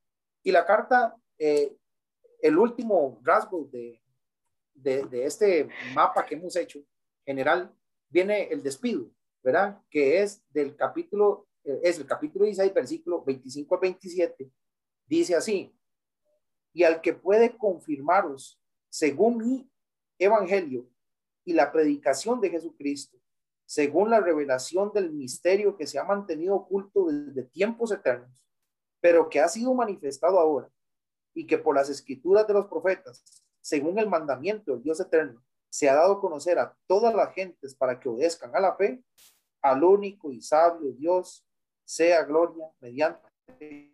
[0.44, 1.76] Y la carta, eh,
[2.40, 4.00] el último rasgo de,
[4.72, 6.78] de, de, este mapa que hemos hecho
[7.24, 7.74] general,
[8.14, 9.10] viene el despido,
[9.42, 9.82] ¿verdad?
[9.90, 14.50] Que es del capítulo, eh, es el capítulo 16, versículo 25 al 27,
[15.04, 15.76] dice así,
[16.72, 19.68] y al que puede confirmaros, según mi
[20.16, 20.88] evangelio
[21.44, 23.18] y la predicación de Jesucristo,
[23.66, 28.46] según la revelación del misterio que se ha mantenido oculto desde tiempos eternos,
[29.00, 30.70] pero que ha sido manifestado ahora,
[31.34, 33.24] y que por las escrituras de los profetas,
[33.60, 35.44] según el mandamiento del Dios eterno,
[35.74, 39.02] se ha dado a conocer a todas las gentes para que obedezcan a la fe,
[39.60, 41.44] al único y sabio Dios,
[41.84, 43.28] sea gloria mediante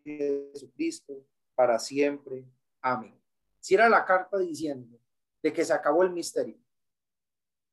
[0.05, 1.25] Jesucristo
[1.55, 2.45] para siempre.
[2.83, 3.19] Amén.
[3.61, 5.01] Si era la carta diciendo
[5.43, 6.59] de que se acabó el misterio,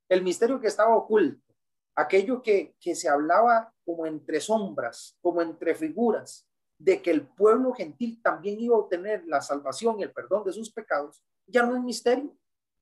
[0.08, 1.53] el misterio que estaba oculto,
[1.93, 6.47] aquello que, que se hablaba como entre sombras, como entre figuras,
[6.80, 10.53] de que el pueblo gentil también iba a obtener la salvación y el perdón de
[10.53, 12.34] sus pecados, ya no es misterio.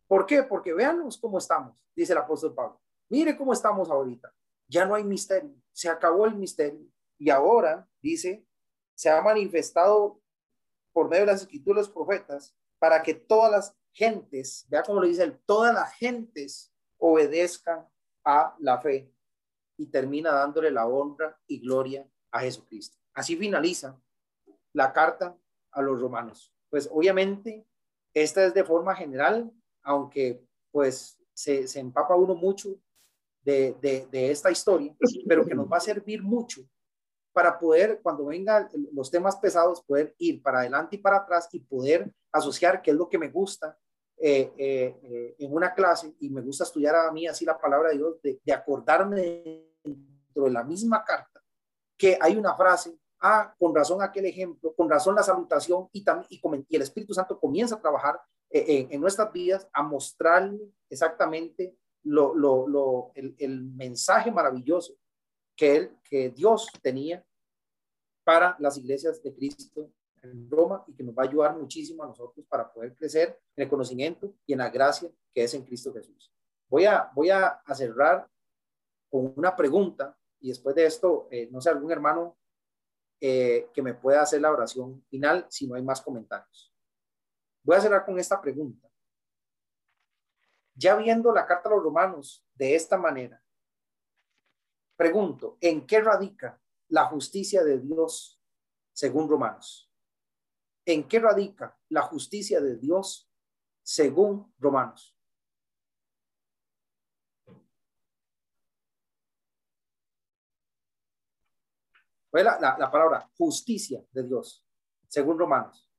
[0.08, 0.44] ¿Por qué?
[0.44, 2.82] Porque véanos cómo estamos, dice el apóstol Pablo.
[3.10, 4.34] Mire cómo estamos ahorita.
[4.68, 5.56] Ya no hay misterio.
[5.72, 6.88] Se acabó el misterio.
[7.18, 8.46] Y ahora, dice,
[8.96, 10.22] se ha manifestado
[10.92, 15.08] por medio de las escrituras los profetas, para que todas las gentes, vea cómo lo
[15.08, 17.88] dice él, todas las gentes obedezcan
[18.24, 19.14] a la fe
[19.78, 22.98] y termina dándole la honra y gloria a Jesucristo.
[23.14, 24.02] Así finaliza
[24.74, 25.38] la carta
[25.72, 26.54] a los romanos.
[26.70, 27.68] Pues obviamente,
[28.14, 29.52] esta es de forma general,
[29.86, 32.76] aunque pues se, se empapa uno mucho
[33.44, 33.78] de,
[34.12, 34.96] de, esta historia,
[35.28, 36.64] pero que nos va a servir mucho
[37.32, 41.60] para poder, cuando vengan los temas pesados, poder ir para adelante y para atrás y
[41.60, 43.78] poder asociar qué es lo que me gusta
[44.18, 47.90] eh, eh, eh, en una clase y me gusta estudiar a mí así la palabra
[47.90, 51.42] de Dios, de, acordarme dentro de la misma carta
[51.98, 56.28] que hay una frase ah, con razón aquel ejemplo, con razón la salutación y, también,
[56.70, 58.20] y, el Espíritu Santo comienza a trabajar
[58.58, 64.96] eh, en, nuestras vidas a mostrarle exactamente lo, el, mensaje maravilloso
[65.58, 67.26] que, él, que Dios tenía
[68.24, 69.92] para las iglesias de Cristo
[70.24, 73.64] en Roma y que nos va a ayudar muchísimo a nosotros para poder crecer en
[73.64, 76.32] el conocimiento y en la gracia que es en Cristo Jesús.
[76.70, 78.26] Voy a, voy a, cerrar
[79.10, 82.38] con una pregunta y después de esto, eh, no sé, algún hermano
[83.20, 86.72] eh, que me pueda hacer la oración final si no hay más comentarios.
[87.66, 88.88] Voy a cerrar con esta pregunta.
[90.76, 93.42] Ya viendo la carta a los romanos de esta manera,
[94.96, 98.40] pregunto, ¿en qué radica la justicia de Dios
[98.94, 99.92] según Romanos?
[100.86, 103.28] ¿En qué radica la justicia de Dios
[103.82, 105.18] según Romanos?
[112.30, 114.64] Fue la, la, palabra justicia de Dios
[115.08, 115.90] según Romanos.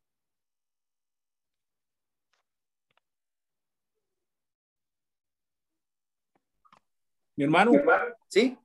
[7.37, 7.73] Mi hermano.
[8.29, 8.57] Sí.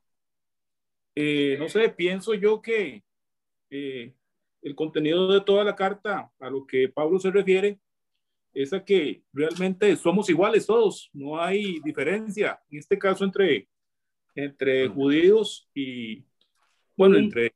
[1.14, 3.04] Eh, no sé, pienso yo que
[3.70, 4.14] eh,
[4.62, 7.80] el contenido de toda la carta a lo que Pablo se refiere
[8.54, 13.70] es a que realmente somos iguales todos, no hay diferencia, en este caso entre,
[14.36, 16.26] entre judíos y,
[16.98, 17.54] bueno, entre,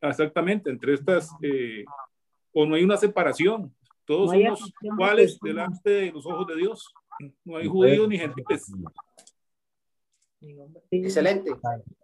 [0.00, 1.84] exactamente, entre estas, eh,
[2.52, 3.74] o no hay una separación,
[4.04, 6.92] todos somos iguales delante de los ojos de Dios,
[7.44, 8.70] no hay judíos ni gentiles.
[10.90, 11.50] Excelente,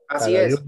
[0.09, 0.63] así es.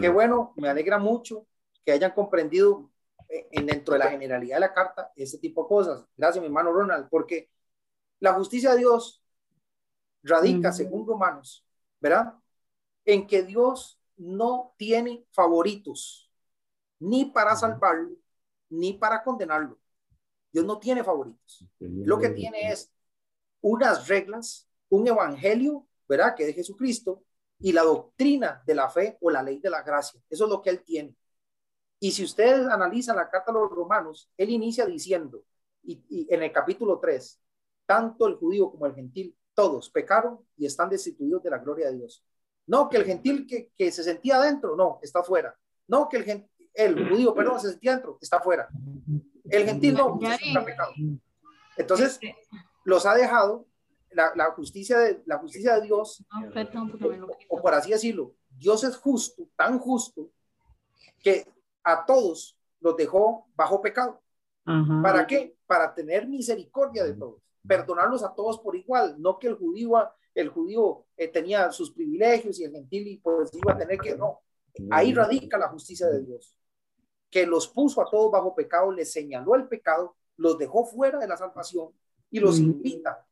[0.00, 1.46] Qué, bueno, me alegra mucho
[1.84, 2.90] que hayan comprendido
[3.28, 6.04] eh, en, dentro de la generalidad de la carta ese tipo de cosas.
[6.16, 7.50] Gracias, mi hermano Ronald, porque
[8.20, 9.22] la justicia de Dios
[10.22, 11.64] radica, según Romanos,
[12.00, 12.34] ¿verdad?
[13.04, 16.30] En que Dios no tiene favoritos,
[16.98, 18.16] ni para salvarlo,
[18.70, 19.78] ni para condenarlo.
[20.52, 21.68] Dios no tiene favoritos.
[21.78, 22.90] Lo que tiene es
[23.60, 26.34] unas reglas, un evangelio, ¿verdad?
[26.34, 27.22] Que de Jesucristo
[27.58, 30.20] y la doctrina de la fe o la ley de la gracia.
[30.28, 31.14] Eso es lo que Él tiene.
[31.98, 35.44] Y si ustedes analizan la carta a los romanos, él inicia diciendo,
[35.82, 37.40] y, en el capítulo 3,
[37.86, 41.96] tanto el judío como el gentil, todos pecaron y están destituidos de la gloria de
[41.96, 42.22] Dios.
[42.66, 45.56] No, que el gentil que, que se sentía adentro, no, está fuera.
[45.86, 48.68] No, que el, el judío, perdón, se sentía adentro, está fuera.
[49.44, 50.92] El gentil no, está pecado.
[51.76, 52.20] Entonces,
[52.84, 53.66] los ha dejado
[54.16, 56.24] la, la, justicia de, la justicia de Dios,
[57.48, 60.30] o por así decirlo, Dios es justo, tan justo,
[61.22, 61.46] que
[61.84, 64.22] a todos los dejó bajo pecado.
[65.02, 65.56] ¿Para qué?
[65.66, 69.92] Para tener misericordia de todos, perdonarlos a todos por igual, no que el judío,
[70.34, 74.16] el judío eh, tenía sus privilegios y el gentil y pues iba a tener que,
[74.16, 74.40] no,
[74.90, 76.58] ahí radica la justicia de Dios,
[77.30, 81.28] que los puso a todos bajo pecado, les señaló el pecado, los dejó fuera de
[81.28, 81.90] la salvación
[82.30, 83.25] y los invita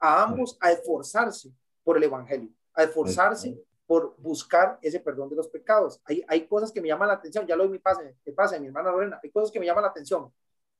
[0.00, 1.52] a ambos a esforzarse
[1.84, 6.00] por el Evangelio, a esforzarse por buscar ese perdón de los pecados.
[6.04, 8.58] Hay, hay cosas que me llaman la atención, ya lo doy mi pase, que pase,
[8.58, 10.32] mi hermana Lorena, hay cosas que me llaman la atención.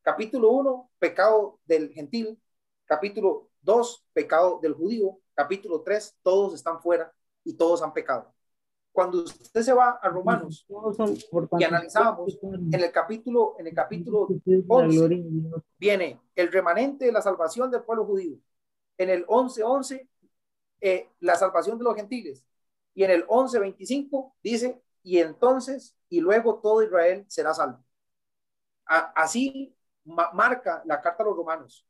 [0.03, 2.41] Capítulo 1, pecado del gentil.
[2.87, 5.19] Capítulo 2, pecado del judío.
[5.35, 7.13] Capítulo 3, todos están fuera
[7.45, 8.33] y todos han pecado.
[8.93, 10.67] Cuando usted se va a Romanos
[11.59, 14.29] y analizamos en el capítulo, en el capítulo
[14.69, 15.25] 11,
[15.79, 18.37] viene el remanente de la salvación del pueblo judío.
[19.01, 20.09] En el 11.11, 11,
[20.83, 22.45] eh, la salvación de los gentiles
[22.95, 27.83] y en el 11:25 dice, y entonces, y luego todo Israel será salvo.
[28.85, 29.75] así
[30.05, 31.87] marca la carta a los romanos.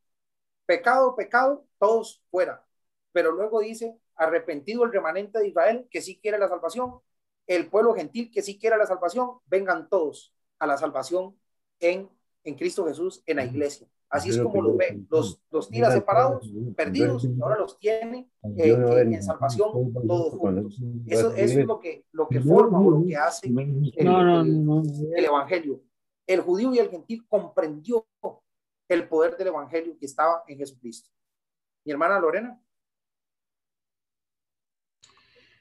[0.67, 2.65] Pecado, pecado, todos fuera.
[3.11, 7.01] Pero luego dice, arrepentido el remanente de Israel, que sí quiere la salvación,
[7.49, 11.37] el pueblo gentil que sí quiere la salvación, vengan todos a la salvación
[11.81, 12.09] en,
[12.45, 13.89] en Cristo Jesús, en la iglesia.
[14.11, 18.73] Así es como los ve, los, los tira separados, perdidos, y ahora los tiene eh,
[18.73, 20.83] en salvación todos juntos.
[21.07, 25.81] Eso, es lo que, lo que forma o lo que hace el, el, Evangelio.
[26.27, 28.05] El judío y el gentil comprendió
[28.89, 31.09] el poder del Evangelio que estaba en Jesucristo.
[31.85, 32.61] Mi hermana Lorena.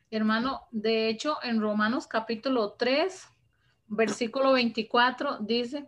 [0.09, 3.27] Hermano, de hecho, en Romanos capítulo 3,
[3.89, 5.87] versículo 24, dice,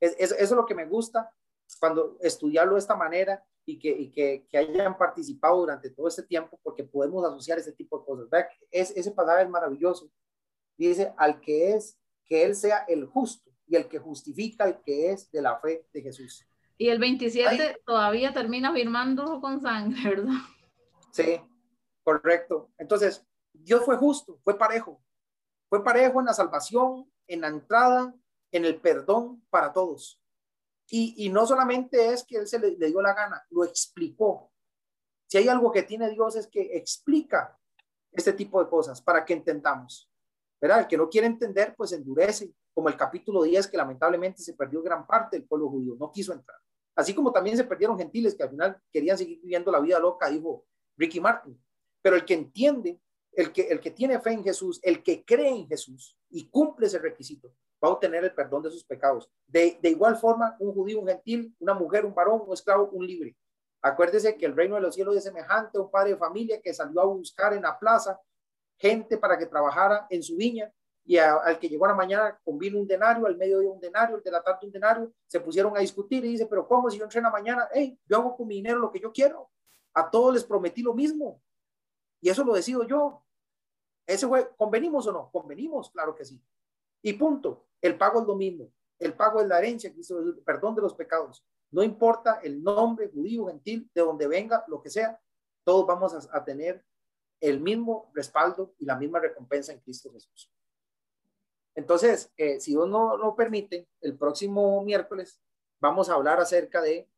[0.00, 1.32] Es, es- eso es lo que me gusta
[1.78, 6.24] cuando estudiarlo de esta manera y que, y que, que hayan participado durante todo este
[6.24, 8.46] tiempo porque podemos asociar ese tipo de cosas.
[8.70, 10.10] Es, ese pasaje es maravilloso.
[10.76, 15.12] Dice, al que es, que él sea el justo y el que justifica el que
[15.12, 16.44] es de la fe de Jesús.
[16.78, 20.32] Y el 27 todavía termina firmando con sangre, ¿verdad?
[21.12, 21.40] Sí,
[22.02, 22.70] correcto.
[22.78, 25.02] Entonces, Dios fue justo, fue parejo.
[25.68, 28.14] Fue parejo en la salvación, en la entrada,
[28.52, 30.20] en el perdón para todos.
[30.88, 34.50] Y, y no solamente es que Él se le, dio la gana, lo explicó.
[35.28, 37.56] Si hay algo que tiene Dios es que explica
[38.12, 40.10] este tipo de cosas para que entendamos.
[40.60, 40.80] ¿Verdad?
[40.80, 44.82] El que no quiere entender, pues endurece, como el capítulo 10, que lamentablemente se perdió
[44.82, 46.58] gran parte del pueblo judío, no quiso entrar.
[46.94, 50.28] Así como también se perdieron gentiles que al final querían seguir viviendo la vida loca,
[50.28, 51.58] dijo Ricky Martin.
[52.02, 53.00] Pero el que entiende,
[53.32, 56.88] el que, el que tiene fe en Jesús, el que cree en Jesús y cumple
[56.88, 59.30] ese requisito, va a obtener el perdón de sus pecados.
[59.46, 63.36] De, igual forma, un judío, un gentil, una mujer, un varón, un esclavo, un libre.
[63.82, 66.74] Acuérdese que el reino de los cielos es semejante a un padre de familia que
[66.74, 68.20] salió a buscar en la plaza
[68.76, 70.72] gente para que trabajara en su viña
[71.04, 74.16] y al que llegó a la mañana con vino un denario, al mediodía un denario,
[74.16, 76.98] el de la tarde un denario, se pusieron a discutir y dice, pero ¿cómo si
[76.98, 77.68] yo entré en la mañana?
[77.72, 79.50] Hey, yo hago con mi dinero lo que yo quiero.
[79.94, 81.42] A todos les prometí lo mismo.
[82.20, 83.24] Y eso lo decido yo.
[84.06, 85.30] Ese fue, ¿convenimos o no?
[85.30, 86.40] Convenimos, claro que sí.
[87.02, 87.66] Y punto.
[87.80, 88.72] El pago es lo mismo.
[88.98, 91.44] El pago es la herencia, Cristo Jesús, perdón de los pecados.
[91.70, 95.18] No importa el nombre, judío, gentil, de donde venga, lo que sea,
[95.64, 96.84] todos vamos a, tener
[97.40, 100.52] el mismo respaldo y la misma recompensa en Cristo Jesús.
[101.74, 105.40] Entonces, eh, si Dios no lo permite, el próximo miércoles
[105.80, 107.08] vamos a hablar acerca de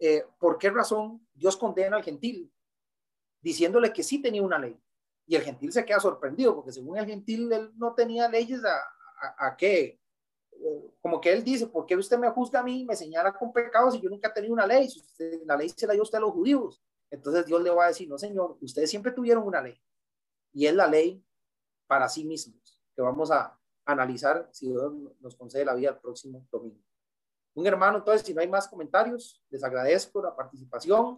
[0.00, 2.52] eh, por qué razón Dios condena al gentil,
[3.40, 4.76] diciéndole que sí tenía una ley.
[5.26, 8.62] Y el gentil se queda sorprendido, porque según el gentil, él no tenía leyes
[9.22, 10.00] a, qué.
[11.00, 13.94] Como que él dice, ¿por qué usted me juzga a mí, me señala con pecados
[13.94, 14.88] y yo nunca he tenido una ley?
[14.88, 16.82] Si usted- la ley se la dio usted a los judíos.
[17.10, 19.78] Entonces Dios le va a decir, no señor, ustedes siempre tuvieron una ley.
[20.52, 21.24] Y es la ley
[21.86, 26.46] para sí mismos, que vamos a analizar si Dios nos concede la vida el próximo
[26.50, 26.80] domingo.
[27.54, 31.16] Un hermano, entonces, si no hay más comentarios, les agradezco la participación.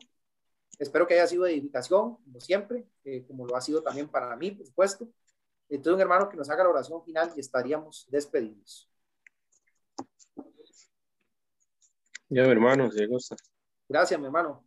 [0.78, 4.34] Espero que haya sido de edificación, como siempre, eh, como lo ha sido también para
[4.34, 5.08] mí, por supuesto.
[5.68, 8.90] Entonces, un hermano que nos haga la oración final y estaríamos despedidos.
[12.28, 13.36] Ya, mi hermano, si le gusta.
[13.88, 14.64] Gracias, mi hermano.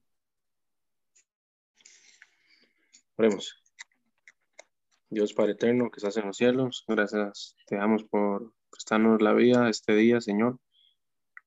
[3.18, 3.64] Oremos.
[5.10, 9.70] Dios Padre Eterno, que estás en los cielos, gracias te damos por prestarnos la vida
[9.70, 10.60] este día, Señor.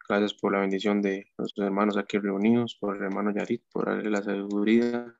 [0.08, 4.10] Gracias por la bendición de nuestros hermanos aquí reunidos, por el hermano Yarit, por darle
[4.10, 5.14] la sabiduría,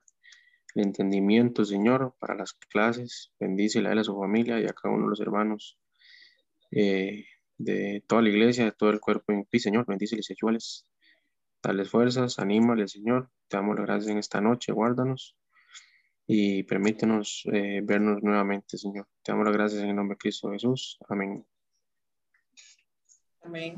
[0.75, 3.31] el entendimiento, Señor, para las clases.
[3.39, 5.79] Bendícele a él, a su familia y a cada uno de los hermanos
[6.71, 7.25] eh,
[7.57, 9.85] de toda la iglesia, de todo el cuerpo en Cristo, Señor.
[9.85, 10.87] Bendíceles y ayúdales.
[11.63, 13.29] Dales fuerzas, anímale, Señor.
[13.47, 15.35] Te damos las gracias en esta noche, guárdanos
[16.33, 19.05] y permítenos eh, vernos nuevamente, Señor.
[19.21, 20.97] Te damos las gracias en el nombre de Cristo Jesús.
[21.09, 21.45] Amén.
[23.43, 23.75] Amén.